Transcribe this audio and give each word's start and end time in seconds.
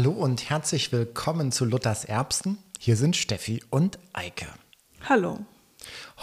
Hallo 0.00 0.12
und 0.12 0.48
herzlich 0.48 0.92
willkommen 0.92 1.52
zu 1.52 1.66
Luthers 1.66 2.06
Erbsen. 2.06 2.56
Hier 2.78 2.96
sind 2.96 3.16
Steffi 3.16 3.62
und 3.68 3.98
Eike. 4.14 4.46
Hallo. 5.06 5.40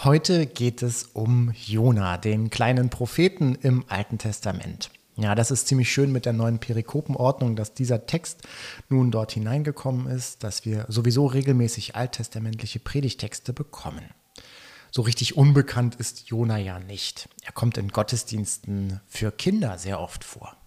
Heute 0.02 0.46
geht 0.46 0.82
es 0.82 1.04
um 1.12 1.52
Jona, 1.52 2.16
den 2.16 2.50
kleinen 2.50 2.90
Propheten 2.90 3.54
im 3.54 3.84
Alten 3.86 4.18
Testament. 4.18 4.90
Ja, 5.14 5.36
das 5.36 5.52
ist 5.52 5.68
ziemlich 5.68 5.92
schön 5.92 6.10
mit 6.10 6.26
der 6.26 6.32
neuen 6.32 6.58
Perikopenordnung, 6.58 7.54
dass 7.54 7.72
dieser 7.72 8.04
Text 8.06 8.42
nun 8.88 9.12
dort 9.12 9.30
hineingekommen 9.30 10.08
ist, 10.08 10.42
dass 10.42 10.64
wir 10.64 10.86
sowieso 10.88 11.26
regelmäßig 11.26 11.94
alttestamentliche 11.94 12.80
Predigtexte 12.80 13.52
bekommen. 13.52 14.06
So 14.90 15.02
richtig 15.02 15.36
unbekannt 15.36 15.94
ist 15.94 16.28
Jona 16.28 16.58
ja 16.58 16.80
nicht. 16.80 17.28
Er 17.44 17.52
kommt 17.52 17.78
in 17.78 17.90
Gottesdiensten 17.90 18.98
für 19.06 19.30
Kinder 19.30 19.78
sehr 19.78 20.00
oft 20.00 20.24
vor. 20.24 20.57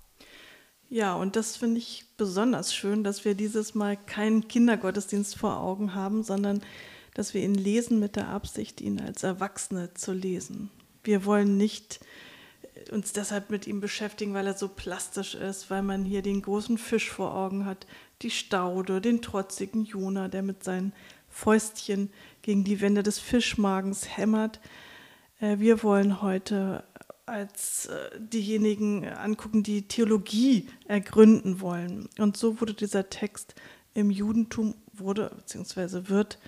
Ja, 0.91 1.15
und 1.15 1.37
das 1.37 1.55
finde 1.55 1.77
ich 1.77 2.03
besonders 2.17 2.75
schön, 2.75 3.05
dass 3.05 3.23
wir 3.23 3.33
dieses 3.33 3.75
Mal 3.75 3.95
keinen 3.95 4.49
Kindergottesdienst 4.49 5.37
vor 5.37 5.61
Augen 5.61 5.95
haben, 5.95 6.21
sondern 6.21 6.61
dass 7.13 7.33
wir 7.33 7.41
ihn 7.41 7.55
lesen 7.55 7.97
mit 7.97 8.17
der 8.17 8.27
Absicht, 8.27 8.81
ihn 8.81 8.99
als 8.99 9.23
Erwachsene 9.23 9.93
zu 9.93 10.11
lesen. 10.11 10.69
Wir 11.05 11.23
wollen 11.23 11.55
nicht 11.55 12.01
äh, 12.75 12.91
uns 12.91 13.13
deshalb 13.13 13.51
mit 13.51 13.67
ihm 13.67 13.79
beschäftigen, 13.79 14.33
weil 14.33 14.45
er 14.45 14.53
so 14.53 14.67
plastisch 14.67 15.33
ist, 15.33 15.69
weil 15.69 15.81
man 15.81 16.03
hier 16.03 16.21
den 16.21 16.41
großen 16.41 16.77
Fisch 16.77 17.09
vor 17.09 17.33
Augen 17.35 17.65
hat, 17.65 17.87
die 18.21 18.29
Staude, 18.29 18.99
den 18.99 19.21
trotzigen 19.21 19.85
Jona, 19.85 20.27
der 20.27 20.41
mit 20.41 20.65
seinen 20.65 20.91
Fäustchen 21.29 22.11
gegen 22.41 22.65
die 22.65 22.81
Wände 22.81 23.01
des 23.01 23.17
Fischmagens 23.17 24.17
hämmert. 24.17 24.59
Äh, 25.39 25.59
wir 25.59 25.83
wollen 25.83 26.21
heute 26.21 26.83
als 27.25 27.87
äh, 27.87 28.19
diejenigen 28.19 29.07
angucken, 29.07 29.63
die 29.63 29.87
Theologie 29.87 30.67
ergründen 30.87 31.61
wollen. 31.61 32.09
Und 32.17 32.37
so 32.37 32.59
wurde 32.59 32.73
dieser 32.73 33.09
Text 33.09 33.55
im 33.93 34.09
Judentum 34.09 34.75
wurde 34.93 35.31
bzw. 35.35 36.09
wird 36.09 36.39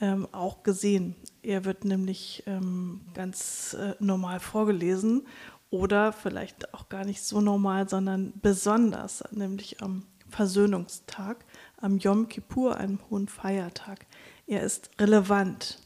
ähm, 0.00 0.28
auch 0.32 0.62
gesehen. 0.62 1.14
Er 1.42 1.64
wird 1.64 1.84
nämlich 1.84 2.42
ähm, 2.46 3.02
ganz 3.14 3.74
äh, 3.74 3.94
normal 4.00 4.40
vorgelesen 4.40 5.26
oder 5.70 6.12
vielleicht 6.12 6.74
auch 6.74 6.88
gar 6.88 7.04
nicht 7.04 7.22
so 7.22 7.40
normal, 7.40 7.88
sondern 7.88 8.32
besonders, 8.42 9.24
nämlich 9.30 9.82
am 9.82 10.04
Versöhnungstag, 10.28 11.44
am 11.76 11.98
Yom 11.98 12.28
Kippur, 12.28 12.76
einem 12.76 12.98
hohen 13.10 13.28
Feiertag. 13.28 14.06
Er 14.46 14.62
ist 14.62 14.90
relevant 14.98 15.78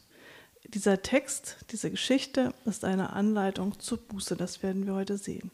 dieser 0.75 1.01
Text, 1.01 1.57
diese 1.71 1.89
Geschichte 1.89 2.53
ist 2.65 2.83
eine 2.83 3.13
Anleitung 3.13 3.79
zur 3.79 3.97
Buße. 3.97 4.35
Das 4.35 4.61
werden 4.61 4.85
wir 4.85 4.93
heute 4.93 5.17
sehen. 5.17 5.49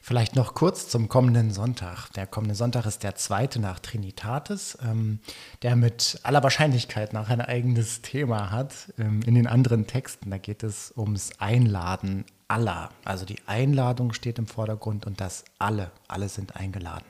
Vielleicht 0.00 0.36
noch 0.36 0.54
kurz 0.54 0.88
zum 0.88 1.08
kommenden 1.08 1.50
Sonntag. 1.50 2.08
Der 2.14 2.26
kommende 2.26 2.54
Sonntag 2.54 2.86
ist 2.86 3.02
der 3.02 3.14
zweite 3.14 3.60
nach 3.60 3.78
Trinitatis, 3.78 4.78
ähm, 4.82 5.20
der 5.62 5.76
mit 5.76 6.18
aller 6.22 6.42
Wahrscheinlichkeit 6.42 7.12
nach 7.12 7.28
ein 7.28 7.40
eigenes 7.40 8.00
Thema 8.00 8.50
hat. 8.50 8.92
Ähm, 8.98 9.20
in 9.26 9.34
den 9.34 9.46
anderen 9.46 9.86
Texten, 9.86 10.30
da 10.30 10.38
geht 10.38 10.62
es 10.62 10.92
ums 10.96 11.32
Einladen 11.38 12.24
aller. 12.48 12.90
Also 13.04 13.24
die 13.24 13.38
Einladung 13.46 14.12
steht 14.12 14.38
im 14.38 14.46
Vordergrund 14.46 15.06
und 15.06 15.20
das 15.20 15.44
alle, 15.58 15.90
alle 16.08 16.28
sind 16.28 16.56
eingeladen. 16.56 17.06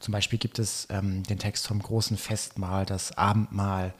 Zum 0.00 0.12
Beispiel 0.12 0.38
gibt 0.38 0.58
es 0.58 0.86
ähm, 0.90 1.22
den 1.24 1.38
Text 1.38 1.66
vom 1.66 1.80
großen 1.80 2.16
Festmahl, 2.16 2.84
das 2.84 3.16
Abendmahl, 3.16 3.94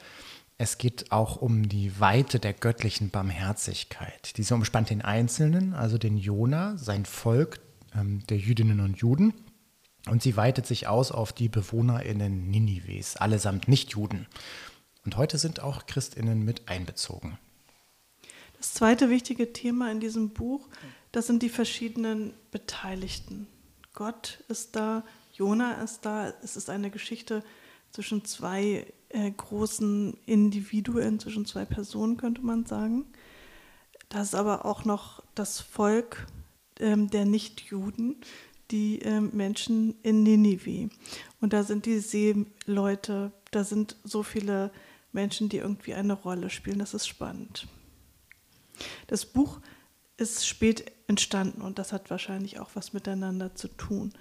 es 0.59 0.77
geht 0.77 1.13
auch 1.13 1.37
um 1.37 1.69
die 1.69 2.01
Weite 2.01 2.41
der 2.41 2.53
göttlichen 2.53 3.11
Barmherzigkeit. 3.11 4.37
Diese 4.37 4.55
umspannt 4.57 4.91
den 4.91 5.03
Einzelnen, 5.03 5.73
also 5.73 5.99
den 5.99 6.19
Jona, 6.19 6.77
sein 6.77 7.07
Volk 7.07 7.61
ähm, 7.95 8.27
der 8.27 8.39
Jüdinnen 8.39 8.81
und 8.81 8.99
Juden. 8.99 9.33
Und 10.09 10.23
sie 10.23 10.37
weitet 10.37 10.67
sich 10.67 10.89
aus 10.89 11.13
auf 11.13 11.33
die 11.33 11.49
BewohnerInnen 11.49 12.51
Ninives, 12.51 13.17
allesamt 13.17 13.69
Nicht-Juden. 13.69 14.27
Und 15.05 15.17
heute 15.17 15.39
sind 15.39 15.61
auch 15.61 15.87
ChristInnen 15.87 16.45
mit 16.45 16.69
einbezogen. 16.69 17.39
Das 18.57 18.75
zweite 18.75 19.11
wichtige 19.11 19.53
Thema 19.53 19.93
in 19.93 20.01
diesem 20.01 20.31
Buch, 20.31 20.67
das 21.13 21.29
sind 21.29 21.43
die 21.43 21.49
verschiedenen 21.49 22.33
Beteiligten. 22.51 23.47
Gott 23.95 24.43
ist 24.49 24.75
da, 24.75 25.05
Jona 25.35 25.75
ist 25.83 26.05
da. 26.05 26.33
Es 26.43 26.57
ist 26.57 26.69
eine 26.69 26.91
Geschichte 26.91 27.45
zwischen 27.93 28.25
zwei 28.25 28.87
äh, 29.11 29.31
großen 29.31 30.17
Individuen, 30.27 31.19
zwischen 31.19 31.47
zwei 31.47 31.65
Personen, 31.65 32.17
könnte 32.17 32.43
man 32.43 32.67
sagen. 32.67 33.07
Da 34.09 34.23
ist 34.23 34.35
aber 34.35 34.65
auch 34.65 34.85
noch 34.85 35.23
das 35.35 35.61
Volk 35.61 36.27
ähm, 36.81 37.11
der 37.11 37.25
Nichtjuden, 37.25 38.17
die 38.71 39.01
ähm, 39.01 39.31
Menschen 39.33 39.95
in 40.03 40.23
Ninive. 40.23 40.91
Und 41.41 41.53
da 41.53 41.63
sind 41.63 41.87
die 41.87 42.01
Seeleute, 42.01 43.33
da 43.51 43.65
sind 43.65 43.97
so 44.05 44.23
viele 44.23 44.71
Menschen, 45.13 45.49
die 45.49 45.59
irgendwie 45.59 45.95
eine 45.95 46.13
Rolle 46.13 46.51
spielen. 46.51 46.79
Das 46.79 46.95
ist 46.95 47.07
spannend. 47.07 47.67
Das 49.07 49.27
Buch 49.27 49.61
ist 50.17 50.47
spät 50.47 50.93
entstanden 51.07 51.63
und 51.63 51.79
das 51.79 51.93
hat 51.93 52.11
wahrscheinlich 52.11 52.61
auch 52.61 52.71
was 52.75 52.93
miteinander 52.93 53.55
zu 53.55 53.69
tun. 53.69 54.13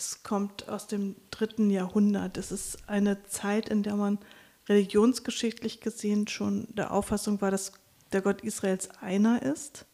Es 0.00 0.22
kommt 0.22 0.66
aus 0.66 0.86
dem 0.86 1.14
dritten 1.30 1.68
Jahrhundert. 1.68 2.38
Es 2.38 2.50
ist 2.52 2.88
eine 2.88 3.22
Zeit, 3.24 3.68
in 3.68 3.82
der 3.82 3.96
man 3.96 4.18
religionsgeschichtlich 4.66 5.82
gesehen 5.82 6.26
schon 6.26 6.68
der 6.70 6.92
Auffassung 6.92 7.42
war, 7.42 7.50
dass 7.50 7.72
der 8.10 8.22
Gott 8.22 8.40
Israels 8.40 8.88
einer 9.02 9.42
ist 9.42 9.84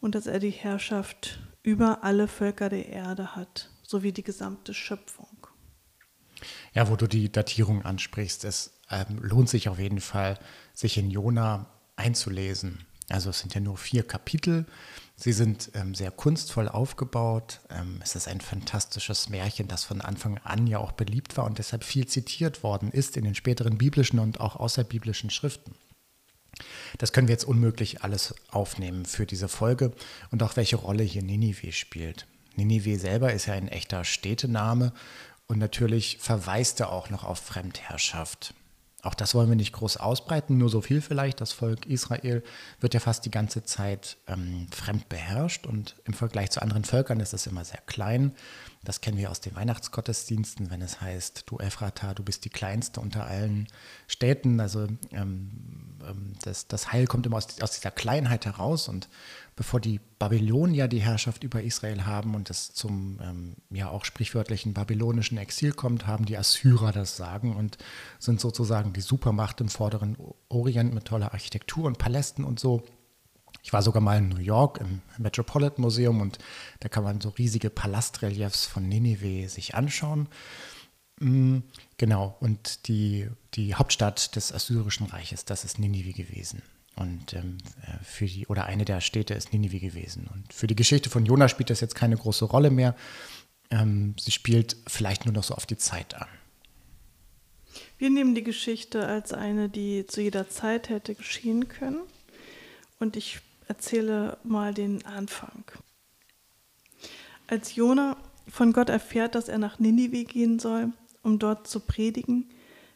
und 0.00 0.16
dass 0.16 0.26
er 0.26 0.40
die 0.40 0.50
Herrschaft 0.50 1.38
über 1.62 2.02
alle 2.02 2.26
Völker 2.26 2.68
der 2.68 2.88
Erde 2.88 3.36
hat, 3.36 3.70
sowie 3.84 4.10
die 4.10 4.24
gesamte 4.24 4.74
Schöpfung. 4.74 5.46
Ja, 6.74 6.90
wo 6.90 6.96
du 6.96 7.06
die 7.06 7.30
Datierung 7.30 7.84
ansprichst, 7.84 8.44
es 8.44 8.72
ähm, 8.90 9.20
lohnt 9.20 9.48
sich 9.48 9.68
auf 9.68 9.78
jeden 9.78 10.00
Fall, 10.00 10.36
sich 10.74 10.98
in 10.98 11.12
Jona 11.12 11.66
einzulesen. 11.94 12.84
Also 13.08 13.30
es 13.30 13.38
sind 13.38 13.54
ja 13.54 13.60
nur 13.60 13.76
vier 13.76 14.02
Kapitel. 14.02 14.66
Sie 15.20 15.32
sind 15.32 15.72
ähm, 15.74 15.96
sehr 15.96 16.12
kunstvoll 16.12 16.68
aufgebaut. 16.68 17.58
Ähm, 17.70 17.98
es 18.04 18.14
ist 18.14 18.28
ein 18.28 18.40
fantastisches 18.40 19.28
Märchen, 19.28 19.66
das 19.66 19.82
von 19.82 20.00
Anfang 20.00 20.38
an 20.44 20.68
ja 20.68 20.78
auch 20.78 20.92
beliebt 20.92 21.36
war 21.36 21.44
und 21.44 21.58
deshalb 21.58 21.82
viel 21.82 22.06
zitiert 22.06 22.62
worden 22.62 22.92
ist 22.92 23.16
in 23.16 23.24
den 23.24 23.34
späteren 23.34 23.78
biblischen 23.78 24.20
und 24.20 24.38
auch 24.38 24.54
außerbiblischen 24.54 25.30
Schriften. 25.30 25.74
Das 26.98 27.12
können 27.12 27.26
wir 27.26 27.32
jetzt 27.32 27.46
unmöglich 27.46 28.04
alles 28.04 28.32
aufnehmen 28.52 29.06
für 29.06 29.26
diese 29.26 29.48
Folge 29.48 29.92
und 30.30 30.40
auch 30.44 30.56
welche 30.56 30.76
Rolle 30.76 31.02
hier 31.02 31.22
Ninive 31.22 31.72
spielt. 31.72 32.28
Ninive 32.54 32.96
selber 32.96 33.32
ist 33.32 33.46
ja 33.46 33.54
ein 33.54 33.68
echter 33.68 34.04
Städtename 34.04 34.92
und 35.48 35.58
natürlich 35.58 36.18
verweist 36.20 36.78
er 36.78 36.92
auch 36.92 37.10
noch 37.10 37.24
auf 37.24 37.40
Fremdherrschaft. 37.40 38.54
Auch 39.02 39.14
das 39.14 39.34
wollen 39.34 39.48
wir 39.48 39.56
nicht 39.56 39.72
groß 39.72 39.98
ausbreiten, 39.98 40.58
nur 40.58 40.68
so 40.68 40.80
viel 40.80 41.00
vielleicht. 41.00 41.40
Das 41.40 41.52
Volk 41.52 41.86
Israel 41.86 42.42
wird 42.80 42.94
ja 42.94 43.00
fast 43.00 43.24
die 43.24 43.30
ganze 43.30 43.62
Zeit 43.62 44.16
ähm, 44.26 44.66
fremd 44.72 45.08
beherrscht 45.08 45.66
und 45.66 45.94
im 46.04 46.14
Vergleich 46.14 46.50
zu 46.50 46.62
anderen 46.62 46.82
Völkern 46.82 47.20
ist 47.20 47.32
es 47.32 47.46
immer 47.46 47.64
sehr 47.64 47.80
klein. 47.86 48.32
Das 48.88 49.02
kennen 49.02 49.18
wir 49.18 49.30
aus 49.30 49.42
den 49.42 49.54
Weihnachtsgottesdiensten, 49.54 50.70
wenn 50.70 50.80
es 50.80 51.02
heißt, 51.02 51.42
du 51.44 51.58
Ephrata, 51.58 52.14
du 52.14 52.22
bist 52.22 52.46
die 52.46 52.48
kleinste 52.48 53.00
unter 53.00 53.26
allen 53.26 53.68
Städten. 54.06 54.60
Also 54.60 54.86
ähm, 55.10 55.50
ähm, 56.08 56.32
das, 56.42 56.68
das, 56.68 56.90
Heil 56.90 57.06
kommt 57.06 57.26
immer 57.26 57.36
aus, 57.36 57.60
aus, 57.60 57.72
dieser 57.72 57.90
Kleinheit 57.90 58.46
heraus. 58.46 58.88
Und 58.88 59.10
bevor 59.56 59.78
die 59.78 60.00
Babylonier 60.18 60.88
die 60.88 61.02
Herrschaft 61.02 61.44
über 61.44 61.62
Israel 61.62 62.06
haben 62.06 62.34
und 62.34 62.48
es 62.48 62.72
zum 62.72 63.18
ähm, 63.22 63.56
ja 63.68 63.90
auch 63.90 64.06
sprichwörtlichen 64.06 64.72
babylonischen 64.72 65.36
Exil 65.36 65.72
kommt, 65.72 66.06
haben 66.06 66.24
die 66.24 66.38
Assyrer 66.38 66.90
das 66.90 67.18
Sagen 67.18 67.56
und 67.56 67.76
sind 68.18 68.40
sozusagen 68.40 68.94
die 68.94 69.02
Supermacht 69.02 69.60
im 69.60 69.68
vorderen 69.68 70.16
Orient 70.48 70.94
mit 70.94 71.04
toller 71.04 71.34
Architektur 71.34 71.84
und 71.84 71.98
Palästen 71.98 72.42
und 72.42 72.58
so. 72.58 72.82
Ich 73.68 73.72
war 73.74 73.82
sogar 73.82 74.00
mal 74.00 74.16
in 74.16 74.30
New 74.30 74.40
York 74.40 74.80
im 74.80 75.02
Metropolitan 75.18 75.82
Museum 75.82 76.22
und 76.22 76.38
da 76.80 76.88
kann 76.88 77.04
man 77.04 77.20
so 77.20 77.28
riesige 77.28 77.68
Palastreliefs 77.68 78.64
von 78.64 78.88
Nineveh 78.88 79.46
sich 79.46 79.74
anschauen. 79.74 80.26
Mm, 81.20 81.58
genau, 81.98 82.34
und 82.40 82.88
die, 82.88 83.28
die 83.52 83.74
Hauptstadt 83.74 84.34
des 84.36 84.54
Assyrischen 84.54 85.08
Reiches, 85.08 85.44
das 85.44 85.66
ist 85.66 85.78
Ninive 85.78 86.14
gewesen. 86.14 86.62
Und 86.96 87.34
ähm, 87.34 87.58
äh, 87.82 88.02
für 88.02 88.24
die, 88.24 88.46
oder 88.46 88.64
eine 88.64 88.86
der 88.86 89.02
Städte 89.02 89.34
ist 89.34 89.52
Ninive 89.52 89.80
gewesen. 89.80 90.30
Und 90.32 90.50
für 90.54 90.66
die 90.66 90.74
Geschichte 90.74 91.10
von 91.10 91.26
Jona 91.26 91.46
spielt 91.46 91.68
das 91.68 91.80
jetzt 91.82 91.94
keine 91.94 92.16
große 92.16 92.46
Rolle 92.46 92.70
mehr. 92.70 92.96
Ähm, 93.70 94.14
sie 94.18 94.30
spielt 94.32 94.78
vielleicht 94.86 95.26
nur 95.26 95.34
noch 95.34 95.44
so 95.44 95.52
auf 95.52 95.66
die 95.66 95.76
Zeit 95.76 96.14
an. 96.14 96.28
Wir 97.98 98.08
nehmen 98.08 98.34
die 98.34 98.44
Geschichte 98.44 99.06
als 99.06 99.34
eine, 99.34 99.68
die 99.68 100.06
zu 100.06 100.22
jeder 100.22 100.48
Zeit 100.48 100.88
hätte 100.88 101.14
geschehen 101.14 101.68
können. 101.68 102.00
Und 102.98 103.14
ich 103.14 103.42
erzähle 103.68 104.38
mal 104.42 104.74
den 104.74 105.04
Anfang. 105.06 105.64
Als 107.46 107.74
Jona 107.76 108.16
von 108.48 108.72
Gott 108.72 108.88
erfährt, 108.88 109.34
dass 109.34 109.48
er 109.48 109.58
nach 109.58 109.78
Ninive 109.78 110.24
gehen 110.24 110.58
soll, 110.58 110.92
um 111.22 111.38
dort 111.38 111.68
zu 111.68 111.80
predigen, 111.80 112.50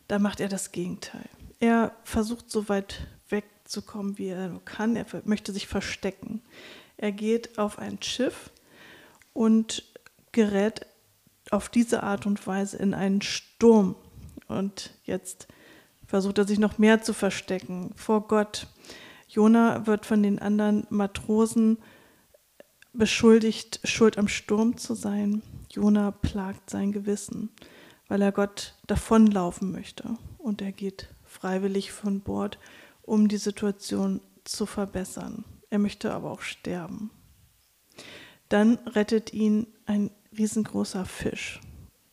da 0.08 0.18
macht 0.18 0.40
er 0.40 0.48
das 0.48 0.72
Gegenteil. 0.72 1.28
Er 1.60 1.94
versucht 2.04 2.50
so 2.50 2.68
weit 2.68 3.06
wegzukommen, 3.28 4.18
wie 4.18 4.28
er 4.28 4.48
nur 4.48 4.64
kann. 4.64 4.96
Er 4.96 5.06
möchte 5.24 5.52
sich 5.52 5.66
verstecken. 5.68 6.42
Er 6.96 7.12
geht 7.12 7.58
auf 7.58 7.78
ein 7.78 8.02
Schiff 8.02 8.50
und 9.32 9.84
gerät 10.32 10.86
auf 11.50 11.68
diese 11.68 12.02
Art 12.02 12.26
und 12.26 12.46
Weise 12.46 12.76
in 12.78 12.94
einen 12.94 13.22
Sturm. 13.22 13.94
Und 14.48 14.90
jetzt 15.04 15.46
versucht 16.06 16.38
er 16.38 16.46
sich 16.46 16.58
noch 16.58 16.78
mehr 16.78 17.02
zu 17.02 17.14
verstecken 17.14 17.92
vor 17.96 18.26
Gott. 18.28 18.66
Jona 19.32 19.86
wird 19.86 20.04
von 20.04 20.22
den 20.22 20.38
anderen 20.38 20.86
Matrosen 20.90 21.78
beschuldigt, 22.92 23.80
schuld 23.82 24.18
am 24.18 24.28
Sturm 24.28 24.76
zu 24.76 24.94
sein. 24.94 25.42
Jona 25.70 26.10
plagt 26.10 26.68
sein 26.68 26.92
Gewissen, 26.92 27.48
weil 28.08 28.20
er 28.20 28.30
Gott 28.30 28.74
davonlaufen 28.86 29.72
möchte. 29.72 30.18
Und 30.36 30.60
er 30.60 30.72
geht 30.72 31.08
freiwillig 31.24 31.92
von 31.92 32.20
Bord, 32.20 32.58
um 33.00 33.28
die 33.28 33.38
Situation 33.38 34.20
zu 34.44 34.66
verbessern. 34.66 35.46
Er 35.70 35.78
möchte 35.78 36.12
aber 36.12 36.30
auch 36.30 36.42
sterben. 36.42 37.10
Dann 38.50 38.74
rettet 38.86 39.32
ihn 39.32 39.66
ein 39.86 40.10
riesengroßer 40.36 41.06
Fisch. 41.06 41.58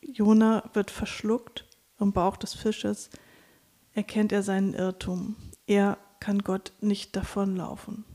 Jona 0.01 0.69
wird 0.71 0.89
verschluckt 0.89 1.67
im 1.99 2.13
Bauch 2.13 2.37
des 2.37 2.53
Fisches, 2.53 3.09
erkennt 3.91 4.31
er 4.31 4.41
seinen 4.41 4.73
Irrtum. 4.73 5.35
Er 5.67 5.97
kann 6.19 6.39
Gott 6.39 6.73
nicht 6.81 7.15
davonlaufen. 7.15 8.05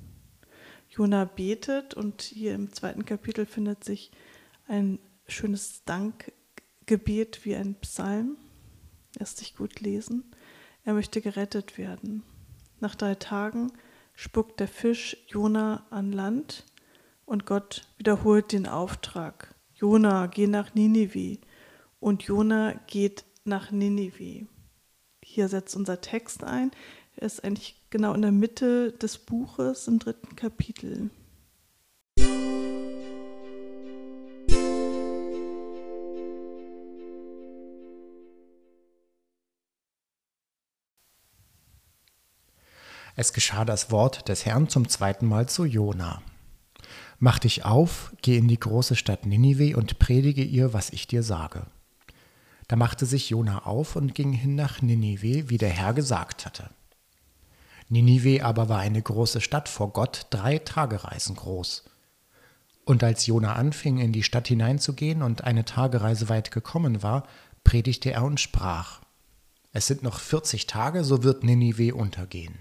Jona 0.88 1.24
betet 1.24 1.94
und 1.94 2.22
hier 2.22 2.54
im 2.54 2.72
zweiten 2.72 3.04
Kapitel 3.04 3.46
findet 3.46 3.84
sich 3.84 4.12
ein 4.68 4.98
schönes 5.26 5.84
Dankgebet 5.84 7.44
wie 7.44 7.56
ein 7.56 7.74
Psalm. 7.80 8.36
Lässt 9.18 9.38
sich 9.38 9.56
gut 9.56 9.80
lesen. 9.80 10.24
Er 10.84 10.94
möchte 10.94 11.20
gerettet 11.20 11.78
werden. 11.78 12.22
Nach 12.80 12.94
drei 12.94 13.14
Tagen 13.14 13.72
spuckt 14.14 14.60
der 14.60 14.68
Fisch 14.68 15.16
Jona 15.28 15.86
an 15.90 16.12
Land 16.12 16.64
und 17.24 17.46
Gott 17.46 17.88
wiederholt 17.96 18.52
den 18.52 18.66
Auftrag. 18.66 19.54
Jona, 19.74 20.26
geh 20.26 20.46
nach 20.46 20.74
Ninive. 20.74 21.38
Und 22.00 22.22
Jona 22.24 22.74
geht 22.86 23.24
nach 23.44 23.70
Ninive. 23.70 24.46
Hier 25.22 25.48
setzt 25.48 25.74
unser 25.74 26.00
Text 26.00 26.44
ein. 26.44 26.70
Er 27.16 27.26
ist 27.26 27.44
eigentlich 27.44 27.76
genau 27.90 28.12
in 28.14 28.22
der 28.22 28.32
Mitte 28.32 28.92
des 28.92 29.18
Buches 29.18 29.86
im 29.86 29.98
dritten 29.98 30.34
Kapitel. 30.34 31.10
Es 43.16 43.32
geschah 43.32 43.64
das 43.64 43.92
Wort 43.92 44.28
des 44.28 44.44
Herrn 44.44 44.68
zum 44.68 44.88
zweiten 44.88 45.26
Mal 45.26 45.48
zu 45.48 45.64
Jona. 45.64 46.20
Mach 47.20 47.38
dich 47.38 47.64
auf, 47.64 48.12
geh 48.22 48.36
in 48.36 48.48
die 48.48 48.58
große 48.58 48.96
Stadt 48.96 49.24
Ninive 49.24 49.76
und 49.76 50.00
predige 50.00 50.42
ihr, 50.42 50.72
was 50.72 50.90
ich 50.90 51.06
dir 51.06 51.22
sage. 51.22 51.66
Da 52.66 52.74
machte 52.74 53.06
sich 53.06 53.30
Jona 53.30 53.66
auf 53.66 53.94
und 53.94 54.16
ging 54.16 54.32
hin 54.32 54.56
nach 54.56 54.82
Ninive, 54.82 55.48
wie 55.48 55.58
der 55.58 55.68
Herr 55.68 55.94
gesagt 55.94 56.44
hatte. 56.44 56.70
Ninive 57.88 58.44
aber 58.44 58.68
war 58.68 58.78
eine 58.78 59.02
große 59.02 59.40
Stadt 59.40 59.68
vor 59.68 59.92
Gott, 59.92 60.26
drei 60.30 60.58
Tagereisen 60.58 61.36
groß. 61.36 61.84
Und 62.84 63.02
als 63.02 63.26
Jona 63.26 63.54
anfing, 63.54 63.98
in 63.98 64.12
die 64.12 64.22
Stadt 64.22 64.48
hineinzugehen 64.48 65.22
und 65.22 65.44
eine 65.44 65.64
Tagereise 65.64 66.28
weit 66.28 66.50
gekommen 66.50 67.02
war, 67.02 67.26
predigte 67.62 68.12
er 68.12 68.24
und 68.24 68.40
sprach: 68.40 69.00
Es 69.72 69.86
sind 69.86 70.02
noch 70.02 70.20
vierzig 70.20 70.66
Tage, 70.66 71.04
so 71.04 71.22
wird 71.22 71.44
Ninive 71.44 71.94
untergehen. 71.94 72.58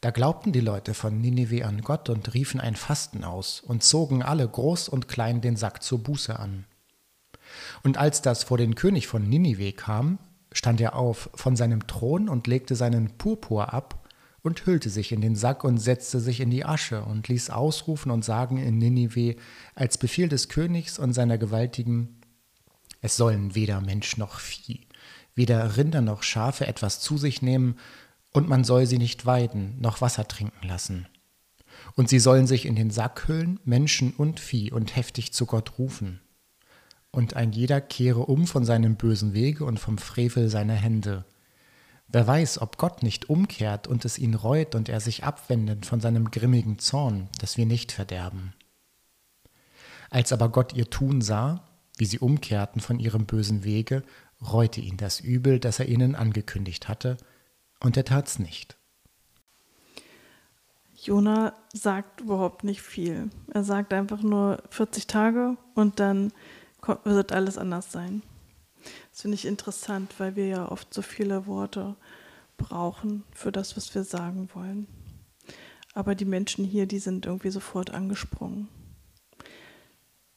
Da 0.00 0.10
glaubten 0.10 0.52
die 0.52 0.60
Leute 0.60 0.94
von 0.94 1.20
Ninive 1.20 1.64
an 1.64 1.80
Gott 1.82 2.08
und 2.08 2.34
riefen 2.34 2.60
ein 2.60 2.74
Fasten 2.74 3.22
aus 3.22 3.60
und 3.60 3.84
zogen 3.84 4.22
alle 4.22 4.48
groß 4.48 4.88
und 4.88 5.06
klein 5.06 5.40
den 5.40 5.56
Sack 5.56 5.82
zur 5.82 6.02
Buße 6.02 6.38
an. 6.38 6.64
Und 7.84 7.98
als 7.98 8.20
das 8.20 8.42
vor 8.42 8.58
den 8.58 8.74
König 8.74 9.06
von 9.06 9.28
Ninive 9.28 9.72
kam, 9.72 10.18
stand 10.52 10.80
er 10.80 10.96
auf 10.96 11.30
von 11.34 11.56
seinem 11.56 11.86
Thron 11.86 12.28
und 12.28 12.46
legte 12.46 12.76
seinen 12.76 13.16
Purpur 13.18 13.72
ab 13.72 14.08
und 14.42 14.66
hüllte 14.66 14.90
sich 14.90 15.12
in 15.12 15.20
den 15.20 15.36
Sack 15.36 15.64
und 15.64 15.78
setzte 15.78 16.20
sich 16.20 16.40
in 16.40 16.50
die 16.50 16.64
Asche 16.64 17.02
und 17.02 17.28
ließ 17.28 17.50
ausrufen 17.50 18.10
und 18.10 18.24
sagen 18.24 18.58
in 18.58 18.78
Ninive 18.78 19.36
als 19.74 19.98
Befehl 19.98 20.28
des 20.28 20.48
Königs 20.48 20.98
und 20.98 21.12
seiner 21.12 21.38
Gewaltigen, 21.38 22.20
es 23.00 23.16
sollen 23.16 23.54
weder 23.54 23.80
Mensch 23.80 24.16
noch 24.16 24.38
Vieh, 24.38 24.86
weder 25.34 25.76
Rinder 25.76 26.00
noch 26.00 26.22
Schafe 26.22 26.66
etwas 26.66 27.00
zu 27.00 27.18
sich 27.18 27.42
nehmen, 27.42 27.76
und 28.34 28.48
man 28.48 28.64
soll 28.64 28.86
sie 28.86 28.96
nicht 28.96 29.26
weiden, 29.26 29.78
noch 29.78 30.00
Wasser 30.00 30.26
trinken 30.26 30.66
lassen. 30.66 31.06
Und 31.96 32.08
sie 32.08 32.18
sollen 32.18 32.46
sich 32.46 32.64
in 32.64 32.76
den 32.76 32.90
Sack 32.90 33.28
hüllen, 33.28 33.60
Menschen 33.64 34.14
und 34.14 34.40
Vieh, 34.40 34.72
und 34.72 34.96
heftig 34.96 35.34
zu 35.34 35.44
Gott 35.44 35.78
rufen. 35.78 36.20
Und 37.12 37.36
ein 37.36 37.52
jeder 37.52 37.80
kehre 37.80 38.20
um 38.20 38.46
von 38.46 38.64
seinem 38.64 38.96
bösen 38.96 39.34
Wege 39.34 39.64
und 39.64 39.78
vom 39.78 39.98
Frevel 39.98 40.48
seiner 40.48 40.74
Hände. 40.74 41.24
Wer 42.08 42.26
weiß, 42.26 42.60
ob 42.60 42.78
Gott 42.78 43.02
nicht 43.02 43.28
umkehrt 43.28 43.86
und 43.86 44.04
es 44.04 44.18
ihn 44.18 44.34
reut 44.34 44.74
und 44.74 44.88
er 44.88 45.00
sich 45.00 45.22
abwendet 45.22 45.86
von 45.86 46.00
seinem 46.00 46.30
grimmigen 46.30 46.78
Zorn, 46.78 47.28
dass 47.38 47.56
wir 47.56 47.66
nicht 47.66 47.92
verderben. 47.92 48.54
Als 50.10 50.32
aber 50.32 50.48
Gott 50.48 50.74
ihr 50.74 50.90
Tun 50.90 51.20
sah, 51.20 51.68
wie 51.96 52.06
sie 52.06 52.18
umkehrten 52.18 52.80
von 52.80 52.98
ihrem 52.98 53.26
bösen 53.26 53.64
Wege, 53.64 54.02
reute 54.42 54.80
ihn 54.80 54.96
das 54.96 55.20
Übel, 55.20 55.58
das 55.58 55.80
er 55.80 55.88
ihnen 55.88 56.14
angekündigt 56.14 56.88
hatte, 56.88 57.16
und 57.80 57.96
er 57.96 58.04
tat's 58.04 58.38
nicht. 58.38 58.76
Jona 60.94 61.54
sagt 61.72 62.20
überhaupt 62.20 62.62
nicht 62.62 62.80
viel. 62.80 63.30
Er 63.52 63.64
sagt 63.64 63.92
einfach 63.92 64.22
nur 64.22 64.62
40 64.70 65.06
Tage 65.06 65.56
und 65.74 65.98
dann 65.98 66.32
wird 67.04 67.32
alles 67.32 67.58
anders 67.58 67.92
sein. 67.92 68.22
Das 69.10 69.22
finde 69.22 69.36
ich 69.36 69.44
interessant, 69.44 70.14
weil 70.18 70.36
wir 70.36 70.46
ja 70.46 70.70
oft 70.70 70.92
so 70.92 71.02
viele 71.02 71.46
Worte 71.46 71.96
brauchen 72.56 73.24
für 73.32 73.52
das, 73.52 73.76
was 73.76 73.94
wir 73.94 74.04
sagen 74.04 74.48
wollen. 74.54 74.86
Aber 75.94 76.14
die 76.14 76.24
Menschen 76.24 76.64
hier, 76.64 76.86
die 76.86 76.98
sind 76.98 77.26
irgendwie 77.26 77.50
sofort 77.50 77.90
angesprungen. 77.90 78.68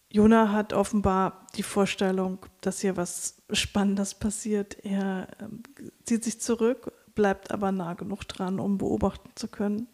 Jona 0.09 0.51
hat 0.51 0.73
offenbar 0.73 1.45
die 1.55 1.63
Vorstellung, 1.63 2.45
dass 2.61 2.79
hier 2.79 2.95
was 2.95 3.41
Spannendes 3.51 4.13
passiert. 4.13 4.77
Er 4.85 5.27
ähm, 5.41 5.63
zieht 6.05 6.23
sich 6.23 6.39
zurück, 6.39 6.93
bleibt 7.15 7.51
aber 7.51 7.71
nah 7.71 7.95
genug 7.95 8.23
dran, 8.25 8.59
um 8.59 8.77
beobachten 8.77 9.29
zu 9.35 9.47
können, 9.47 9.87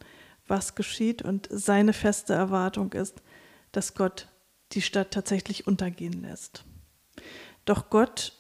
was 0.48 0.75
geschieht. 0.75 1.22
Und 1.24 1.48
seine 1.50 1.93
feste 1.93 2.34
Erwartung 2.34 2.93
ist, 2.93 3.22
dass 3.72 3.96
Gott 3.96 4.27
die 4.73 4.81
Stadt 4.81 5.11
tatsächlich 5.11 5.67
untergehen 5.67 6.21
lässt. 6.21 6.63
Doch 7.65 7.89
Gott 7.89 8.33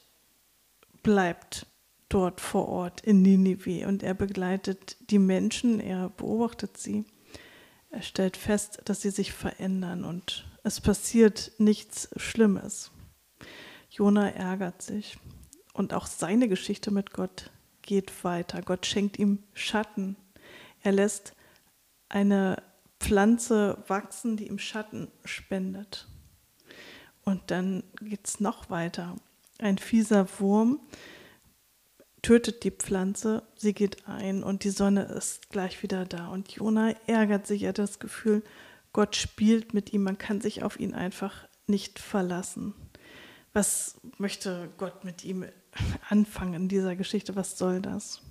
bleibt 1.03 1.67
dort 2.09 2.41
vor 2.41 2.67
Ort 2.67 3.01
in 3.01 3.21
Ninive 3.21 3.87
und 3.87 4.03
er 4.03 4.13
begleitet 4.13 4.97
die 5.09 5.19
Menschen, 5.19 5.79
er 5.79 6.09
beobachtet 6.09 6.77
sie. 6.77 7.05
Er 7.89 8.01
stellt 8.01 8.37
fest, 8.37 8.81
dass 8.85 9.01
sie 9.01 9.09
sich 9.09 9.33
verändern 9.33 10.03
und 10.03 10.45
es 10.63 10.79
passiert 10.79 11.51
nichts 11.57 12.09
Schlimmes. 12.15 12.91
Jona 13.89 14.29
ärgert 14.29 14.81
sich 14.81 15.17
und 15.73 15.93
auch 15.93 16.05
seine 16.05 16.47
Geschichte 16.47 16.91
mit 16.91 17.11
Gott 17.13 17.51
geht 17.81 18.23
weiter. 18.23 18.61
Gott 18.61 18.85
schenkt 18.85 19.19
ihm 19.19 19.43
Schatten. 19.53 20.15
Er 20.81 20.91
lässt 20.91 21.33
eine 22.09 22.61
Pflanze 22.99 23.83
wachsen, 23.87 24.37
die 24.37 24.47
ihm 24.47 24.59
Schatten 24.59 25.11
spendet. 25.25 26.07
Und 27.23 27.51
dann 27.51 27.83
geht 28.01 28.27
es 28.27 28.39
noch 28.39 28.69
weiter. 28.69 29.15
Ein 29.59 29.77
fieser 29.77 30.27
Wurm 30.39 30.79
tötet 32.21 32.63
die 32.63 32.71
Pflanze, 32.71 33.43
sie 33.55 33.73
geht 33.73 34.07
ein 34.07 34.43
und 34.43 34.63
die 34.63 34.69
Sonne 34.69 35.03
ist 35.03 35.49
gleich 35.49 35.81
wieder 35.81 36.05
da. 36.05 36.27
Und 36.27 36.51
Jona 36.51 36.91
ärgert 37.07 37.47
sich, 37.47 37.63
er 37.63 37.69
hat 37.69 37.79
das 37.79 37.99
Gefühl, 37.99 38.43
Gott 38.93 39.15
spielt 39.15 39.73
mit 39.73 39.93
ihm, 39.93 40.03
man 40.03 40.17
kann 40.17 40.41
sich 40.41 40.63
auf 40.63 40.79
ihn 40.79 40.93
einfach 40.93 41.47
nicht 41.67 41.99
verlassen. 41.99 42.73
Was 43.53 43.99
möchte 44.17 44.69
Gott 44.77 45.03
mit 45.03 45.23
ihm 45.23 45.45
anfangen 46.09 46.53
in 46.53 46.67
dieser 46.67 46.95
Geschichte? 46.95 47.35
Was 47.35 47.57
soll 47.57 47.81
das? 47.81 48.21